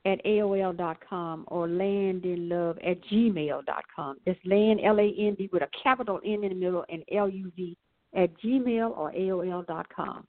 at 0.06 0.24
AOL 0.26 0.78
dot 0.78 0.98
com 1.08 1.45
or 1.48 1.67
land 1.67 2.26
in 2.26 2.50
love 2.50 2.78
at 2.86 3.02
gmail 3.06 3.65
dot 3.65 3.86
com. 3.95 4.17
It's 4.26 4.39
land 4.45 4.82
L 4.84 5.00
A 5.00 5.15
N 5.17 5.36
D 5.36 5.50
with 5.54 5.63
a 5.63 5.69
capital 5.82 6.19
N 6.26 6.43
in 6.43 6.50
the 6.50 6.56
middle 6.56 6.84
and 6.89 7.04
L 7.12 7.30
U 7.30 7.52
V 7.56 7.78
at 8.15 8.32
gmail 8.41 8.98
or 8.98 9.12
AOL 9.12 9.65
dot 9.67 9.88
com. 9.95 10.26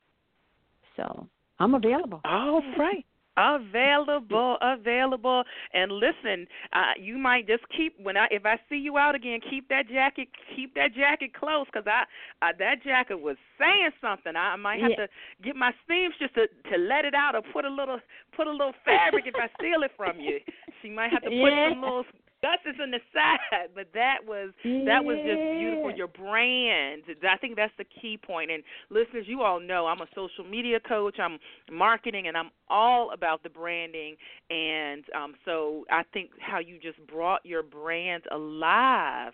So 0.97 1.27
I'm 1.59 1.75
available. 1.75 2.21
All 2.25 2.63
right. 2.79 3.05
Available 3.37 4.57
available 4.63 5.45
and 5.75 5.93
listen 5.93 6.47
uh 6.73 6.93
you 6.99 7.19
might 7.19 7.47
just 7.47 7.63
keep 7.77 7.95
when 8.03 8.17
i 8.17 8.27
if 8.31 8.47
i 8.47 8.59
see 8.69 8.77
you 8.77 8.97
out 8.97 9.15
again 9.15 9.41
keep 9.51 9.69
that 9.69 9.89
jacket 9.89 10.29
keep 10.55 10.75
that 10.75 10.95
jacket 10.95 11.33
close 11.35 11.67
because 11.67 11.87
i 11.87 12.03
uh, 12.43 12.53
that 12.59 12.83
jacket 12.83 13.21
was 13.21 13.37
saying 13.59 13.91
something 14.01 14.35
i 14.37 14.57
might 14.57 14.81
have 14.81 14.91
yeah. 14.91 15.07
to 15.07 15.09
get 15.45 15.57
my 15.57 15.73
seamstress 15.89 16.31
to 16.35 16.47
to 16.71 16.79
let 16.79 17.05
it 17.05 17.15
out 17.15 17.35
or 17.35 17.43
put 17.53 17.65
a 17.65 17.71
little 17.71 17.99
put 18.37 18.47
a 18.47 18.51
little 18.51 18.75
fabric 18.85 19.25
if 19.27 19.35
i 19.37 19.49
steal 19.59 19.83
it 19.83 19.91
from 19.97 20.19
you 20.19 20.39
she 20.83 20.91
might 20.91 21.11
have 21.11 21.23
to 21.23 21.29
put 21.29 21.53
yeah. 21.53 21.71
some 21.71 21.81
little 21.81 22.05
guts 22.47 22.79
in 22.83 22.91
the 22.91 23.01
side, 23.15 23.71
but 23.75 23.87
that 23.95 24.19
was 24.27 24.51
that 24.65 25.05
was 25.05 25.17
just 25.25 25.59
beautiful. 25.59 25.91
Your 25.95 26.09
brand, 26.09 27.03
I 27.29 27.37
think 27.39 27.57
that's 27.57 27.73
the 27.79 27.85
key 28.01 28.19
point. 28.19 28.51
And 28.51 28.63
listeners, 28.91 29.27
you 29.29 29.43
all 29.43 29.61
know 29.61 29.87
I'm 29.87 30.01
a 30.01 30.07
social 30.15 30.45
media 30.49 30.79
coach. 30.81 31.17
I'm 31.19 31.39
marketing, 31.71 32.29
and 32.29 32.37
I'm 32.37 32.51
all 32.69 33.11
about 33.13 33.43
the 33.43 33.51
branding. 33.51 34.17
And 34.51 35.05
um, 35.15 35.35
so 35.45 35.85
I 35.91 36.03
think 36.13 36.31
how 36.41 36.59
you 36.59 36.79
just 36.81 37.05
brought 37.07 37.45
your 37.45 37.63
brand 37.63 38.25
alive 38.31 39.33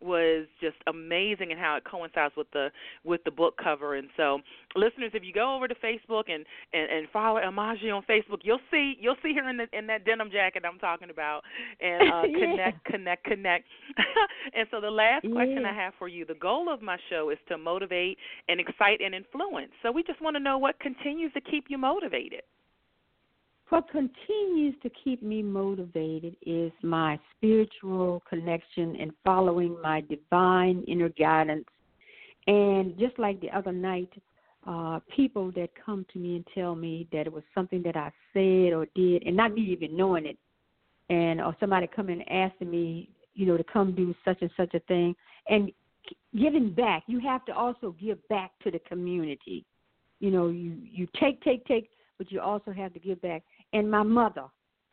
was 0.00 0.46
just 0.60 0.76
amazing 0.86 1.52
and 1.52 1.60
how 1.60 1.76
it 1.76 1.84
coincides 1.84 2.34
with 2.36 2.50
the 2.52 2.68
with 3.04 3.22
the 3.24 3.30
book 3.30 3.54
cover. 3.62 3.94
And 3.94 4.08
so, 4.16 4.38
listeners, 4.74 5.12
if 5.14 5.22
you 5.24 5.32
go 5.32 5.54
over 5.54 5.68
to 5.68 5.74
Facebook 5.74 6.24
and 6.28 6.44
and, 6.72 6.90
and 6.90 7.08
follow 7.12 7.40
Imaji 7.40 7.94
on 7.94 8.02
Facebook, 8.08 8.40
you'll 8.42 8.60
see 8.70 8.94
you'll 8.98 9.16
see 9.22 9.34
her 9.34 9.48
in 9.48 9.56
the 9.56 9.66
in 9.72 9.86
that 9.88 10.04
denim 10.04 10.30
jacket 10.30 10.64
I'm 10.66 10.78
talking 10.78 11.10
about, 11.10 11.42
and 11.80 12.12
uh, 12.12 12.22
yeah. 12.28 12.38
connect, 12.38 12.84
connect, 12.84 13.24
connect. 13.24 13.64
and 14.54 14.66
so, 14.70 14.80
the 14.80 14.90
last 14.90 15.22
question 15.32 15.62
yeah. 15.62 15.70
I 15.70 15.74
have 15.74 15.94
for 15.98 16.08
you: 16.08 16.24
the 16.24 16.34
goal 16.34 16.72
of 16.72 16.82
my 16.82 16.96
show 17.08 17.30
is 17.30 17.38
to 17.48 17.58
motivate 17.58 18.18
and 18.48 18.60
excite 18.60 19.00
and 19.00 19.14
influence. 19.14 19.72
So, 19.82 19.92
we 19.92 20.02
just 20.02 20.20
want 20.22 20.36
to 20.36 20.40
know 20.40 20.58
what 20.58 20.78
continues 20.80 21.32
to 21.34 21.40
keep 21.40 21.64
you 21.68 21.78
motivated. 21.78 22.42
What 23.70 23.88
continues 23.88 24.74
to 24.82 24.90
keep 25.04 25.22
me 25.22 25.42
motivated 25.42 26.34
is 26.44 26.72
my 26.82 27.20
spiritual 27.36 28.20
connection 28.28 28.96
and 28.96 29.12
following 29.24 29.80
my 29.80 30.02
divine 30.02 30.84
inner 30.88 31.08
guidance. 31.10 31.66
And 32.48 32.98
just 32.98 33.16
like 33.16 33.40
the 33.40 33.50
other 33.50 33.70
night, 33.70 34.10
uh, 34.66 34.98
people 35.14 35.52
that 35.52 35.68
come 35.86 36.04
to 36.12 36.18
me 36.18 36.34
and 36.34 36.46
tell 36.52 36.74
me 36.74 37.06
that 37.12 37.28
it 37.28 37.32
was 37.32 37.44
something 37.54 37.80
that 37.84 37.96
I 37.96 38.10
said 38.32 38.72
or 38.72 38.88
did, 38.96 39.22
and 39.24 39.36
not 39.36 39.54
me 39.54 39.62
even 39.62 39.96
knowing 39.96 40.26
it, 40.26 40.38
and 41.08 41.40
or 41.40 41.56
somebody 41.60 41.86
coming 41.86 42.24
and 42.28 42.50
asking 42.52 42.72
me, 42.72 43.08
you 43.34 43.46
know, 43.46 43.56
to 43.56 43.64
come 43.64 43.94
do 43.94 44.12
such 44.24 44.38
and 44.40 44.50
such 44.56 44.74
a 44.74 44.80
thing, 44.80 45.14
and 45.48 45.70
giving 46.36 46.72
back. 46.72 47.04
You 47.06 47.20
have 47.20 47.44
to 47.44 47.54
also 47.54 47.94
give 48.00 48.18
back 48.28 48.50
to 48.64 48.72
the 48.72 48.80
community. 48.80 49.64
You 50.18 50.32
know, 50.32 50.48
you 50.48 50.76
you 50.82 51.06
take, 51.20 51.40
take, 51.42 51.64
take, 51.66 51.88
but 52.18 52.30
you 52.30 52.40
also 52.40 52.72
have 52.72 52.92
to 52.92 52.98
give 52.98 53.22
back 53.22 53.44
and 53.72 53.90
my 53.90 54.02
mother. 54.02 54.44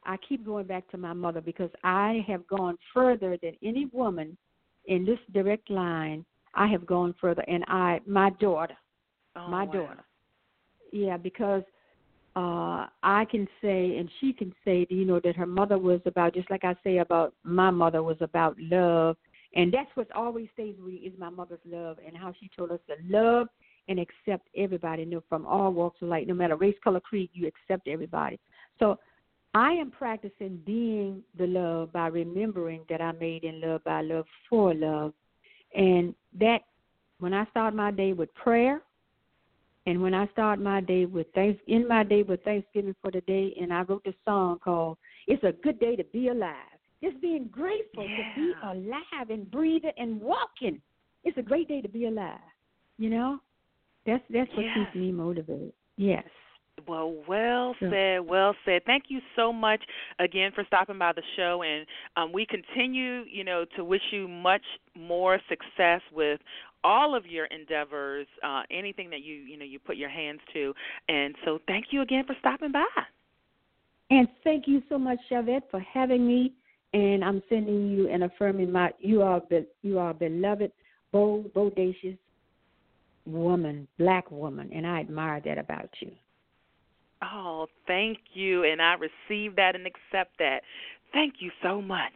I 0.06 0.16
keep 0.28 0.46
going 0.46 0.68
back 0.68 0.90
to 0.92 0.98
my 0.98 1.14
mother 1.14 1.42
because 1.42 1.70
I 1.84 2.24
have 2.28 2.48
gone 2.48 2.78
further 2.94 3.38
than 3.42 3.54
any 3.62 3.88
woman 3.92 4.38
in 4.86 5.06
this 5.06 5.20
direct 5.34 5.70
line. 5.70 6.26
I 6.54 6.68
have 6.68 6.86
gone 6.86 7.14
further, 7.20 7.44
and 7.48 7.64
I, 7.68 8.00
my 8.08 8.30
daughter, 8.40 8.78
oh, 9.36 9.48
my 9.50 9.66
wow. 9.66 9.72
daughter, 9.72 10.06
yeah, 10.92 11.18
because 11.18 11.64
uh 12.36 12.88
I 13.04 13.26
can 13.30 13.48
say, 13.62 13.98
and 13.98 14.10
she 14.20 14.32
can 14.32 14.54
say, 14.64 14.88
you 14.90 15.06
know, 15.06 15.20
that 15.20 15.36
her 15.36 15.46
mother 15.46 15.78
was 15.78 16.02
about 16.06 16.34
just 16.34 16.50
like 16.50 16.64
I 16.64 16.76
say 16.84 17.00
about 17.00 17.34
my 17.44 17.70
mother 17.70 18.02
was 18.02 18.18
about 18.22 18.56
love, 18.60 19.18
and 19.56 19.74
that's 19.74 19.90
what 19.96 20.12
always 20.14 20.48
stays 20.54 20.76
with 20.78 20.94
me 20.94 21.00
is 21.00 21.14
my 21.20 21.30
mother's 21.30 21.60
love 21.66 21.98
and 22.06 22.16
how 22.16 22.34
she 22.40 22.50
told 22.56 22.72
us 22.72 22.80
to 22.88 22.96
love 23.10 23.48
and 23.90 24.00
accept 24.00 24.48
everybody, 24.56 25.04
you 25.04 25.10
know, 25.10 25.24
from 25.30 25.46
all 25.46 25.72
walks 25.72 26.02
of 26.02 26.10
life, 26.10 26.28
no 26.28 26.34
matter 26.34 26.56
race, 26.56 26.76
color, 26.84 27.00
creed, 27.00 27.30
you 27.34 27.48
accept 27.48 27.88
everybody. 27.88 28.40
So 28.80 29.00
I 29.54 29.72
am 29.72 29.92
practicing 29.92 30.62
being 30.66 31.24
the 31.38 31.48
love 31.48 31.92
by 31.94 32.08
remembering 32.08 32.82
that 32.90 33.02
I'm 33.02 33.18
made 33.20 33.44
in 33.44 33.62
love 33.62 33.84
by 33.84 34.02
love 34.02 34.26
for 34.50 34.74
love. 34.74 35.14
And 35.76 36.14
that 36.40 36.60
when 37.20 37.34
I 37.34 37.46
start 37.48 37.74
my 37.74 37.92
day 37.92 38.14
with 38.14 38.34
prayer 38.36 38.82
and 39.86 40.02
when 40.02 40.14
I 40.14 40.28
start 40.28 40.60
my 40.60 40.82
day 40.82 41.06
with 41.06 41.28
thanks 41.34 41.62
in 41.68 41.88
my 41.88 42.04
day 42.04 42.24
with 42.24 42.44
thanksgiving 42.44 42.96
for 43.02 43.10
the 43.10 43.22
day 43.22 43.54
and 43.60 43.74
I 43.74 43.82
wrote 43.82 44.06
a 44.06 44.14
song 44.26 44.60
called 44.64 44.98
It's 45.28 45.44
a 45.44 45.54
Good 45.64 45.80
Day 45.80 45.96
to 45.96 46.04
Be 46.06 46.28
Alive. 46.28 46.56
Just 47.02 47.22
being 47.22 47.48
grateful 47.52 48.08
yeah. 48.08 48.18
to 48.18 48.24
be 48.36 48.54
alive 48.64 49.30
and 49.30 49.50
breathing 49.50 49.92
and 49.98 50.20
walking. 50.22 50.82
It's 51.24 51.38
a 51.38 51.44
great 51.44 51.68
day 51.68 51.82
to 51.82 51.90
be 51.90 52.06
alive. 52.06 52.40
You 52.98 53.10
know? 53.10 53.40
That's 54.06 54.24
that's 54.30 54.50
what 54.56 54.64
yes. 54.64 54.78
keeps 54.78 54.96
me 54.96 55.12
motivated. 55.12 55.74
Yes. 55.98 56.24
Well, 56.88 57.16
well 57.28 57.76
said, 57.80 58.20
well 58.20 58.56
said. 58.66 58.84
Thank 58.86 59.06
you 59.10 59.20
so 59.36 59.52
much 59.52 59.82
again 60.20 60.52
for 60.56 60.64
stopping 60.66 60.98
by 60.98 61.12
the 61.14 61.22
show, 61.36 61.64
and 61.64 61.86
um, 62.16 62.32
we 62.32 62.46
continue, 62.46 63.24
you 63.30 63.44
know, 63.44 63.66
to 63.76 63.84
wish 63.84 64.02
you 64.12 64.28
much 64.28 64.62
more 64.96 65.40
success 65.50 66.02
with 66.14 66.40
all 66.84 67.16
of 67.16 67.26
your 67.26 67.46
endeavors, 67.48 68.28
uh, 68.44 68.62
anything 68.72 69.10
that 69.10 69.22
you, 69.22 69.36
you 69.36 69.58
know, 69.58 69.66
you 69.66 69.80
put 69.80 69.98
your 69.98 70.10
hands 70.10 70.40
to. 70.54 70.74
And 71.10 71.36
so, 71.44 71.60
thank 71.68 71.88
you 71.92 72.02
again 72.02 72.24
for 72.26 72.36
stopping 72.40 72.72
by. 72.72 72.86
And 74.10 74.28
thank 74.44 74.68
you 74.68 74.82
so 74.88 74.98
much, 74.98 75.20
Sharvette, 75.30 75.64
for 75.70 75.82
having 75.82 76.26
me. 76.26 76.54
And 76.94 77.24
I'm 77.24 77.44
sending 77.50 77.90
you 77.92 78.08
and 78.10 78.24
affirming 78.24 78.72
my 78.72 78.92
you 79.00 79.22
are 79.22 79.42
you 79.82 80.00
are 80.00 80.14
beloved, 80.14 80.72
bold, 81.12 81.54
bodacious 81.54 82.18
woman, 83.26 83.88
black 84.00 84.32
woman, 84.32 84.70
and 84.74 84.88
I 84.88 85.02
admire 85.02 85.42
that 85.46 85.58
about 85.58 85.90
you. 86.00 86.12
Oh, 87.22 87.68
thank 87.88 88.20
you. 88.34 88.64
And 88.64 88.82
I 88.82 88.96
receive 88.96 89.56
that 89.56 89.76
and 89.76 89.86
accept 89.88 90.38
that. 90.40 90.62
Thank 91.14 91.36
you 91.40 91.52
so 91.64 91.82
much. 91.82 92.12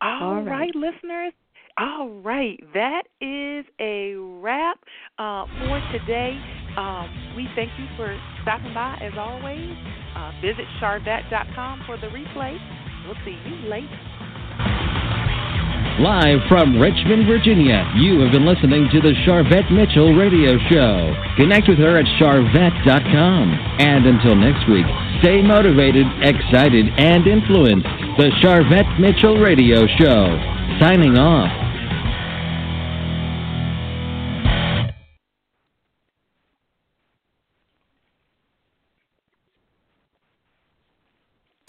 All, 0.00 0.22
All 0.22 0.34
right. 0.42 0.46
right. 0.46 0.74
listeners. 0.74 1.32
All 1.78 2.08
right. 2.08 2.58
That 2.74 3.04
is 3.20 3.64
a 3.80 4.14
wrap 4.16 4.78
uh, 5.18 5.46
for 5.46 5.80
today. 5.92 6.38
Um, 6.76 7.34
we 7.36 7.46
thank 7.54 7.70
you 7.78 7.86
for 7.96 8.18
stopping 8.42 8.74
by 8.74 8.98
as 9.00 9.12
always. 9.16 9.70
Uh, 10.16 10.32
visit 10.42 10.66
sharvette.com 10.80 11.82
for 11.86 11.96
the 11.96 12.08
replay. 12.08 12.58
We'll 13.06 13.16
see 13.24 13.38
you 13.48 13.68
later. 13.68 14.09
Live 16.00 16.40
from 16.48 16.78
Richmond, 16.80 17.26
Virginia, 17.26 17.84
you 17.94 18.20
have 18.20 18.32
been 18.32 18.46
listening 18.46 18.88
to 18.90 19.02
the 19.02 19.12
Sharvette 19.26 19.70
Mitchell 19.70 20.14
Radio 20.14 20.56
Show. 20.70 21.14
Connect 21.36 21.68
with 21.68 21.76
her 21.76 21.98
at 21.98 22.06
sharvette.com. 22.16 23.52
And 23.78 24.06
until 24.06 24.34
next 24.34 24.66
week, 24.66 24.86
stay 25.20 25.42
motivated, 25.42 26.06
excited, 26.22 26.86
and 26.96 27.26
influenced. 27.26 27.84
The 28.16 28.32
Sharvette 28.40 28.98
Mitchell 28.98 29.36
Radio 29.36 29.86
Show. 29.98 30.40
Signing 30.80 31.18
off. 31.18 31.59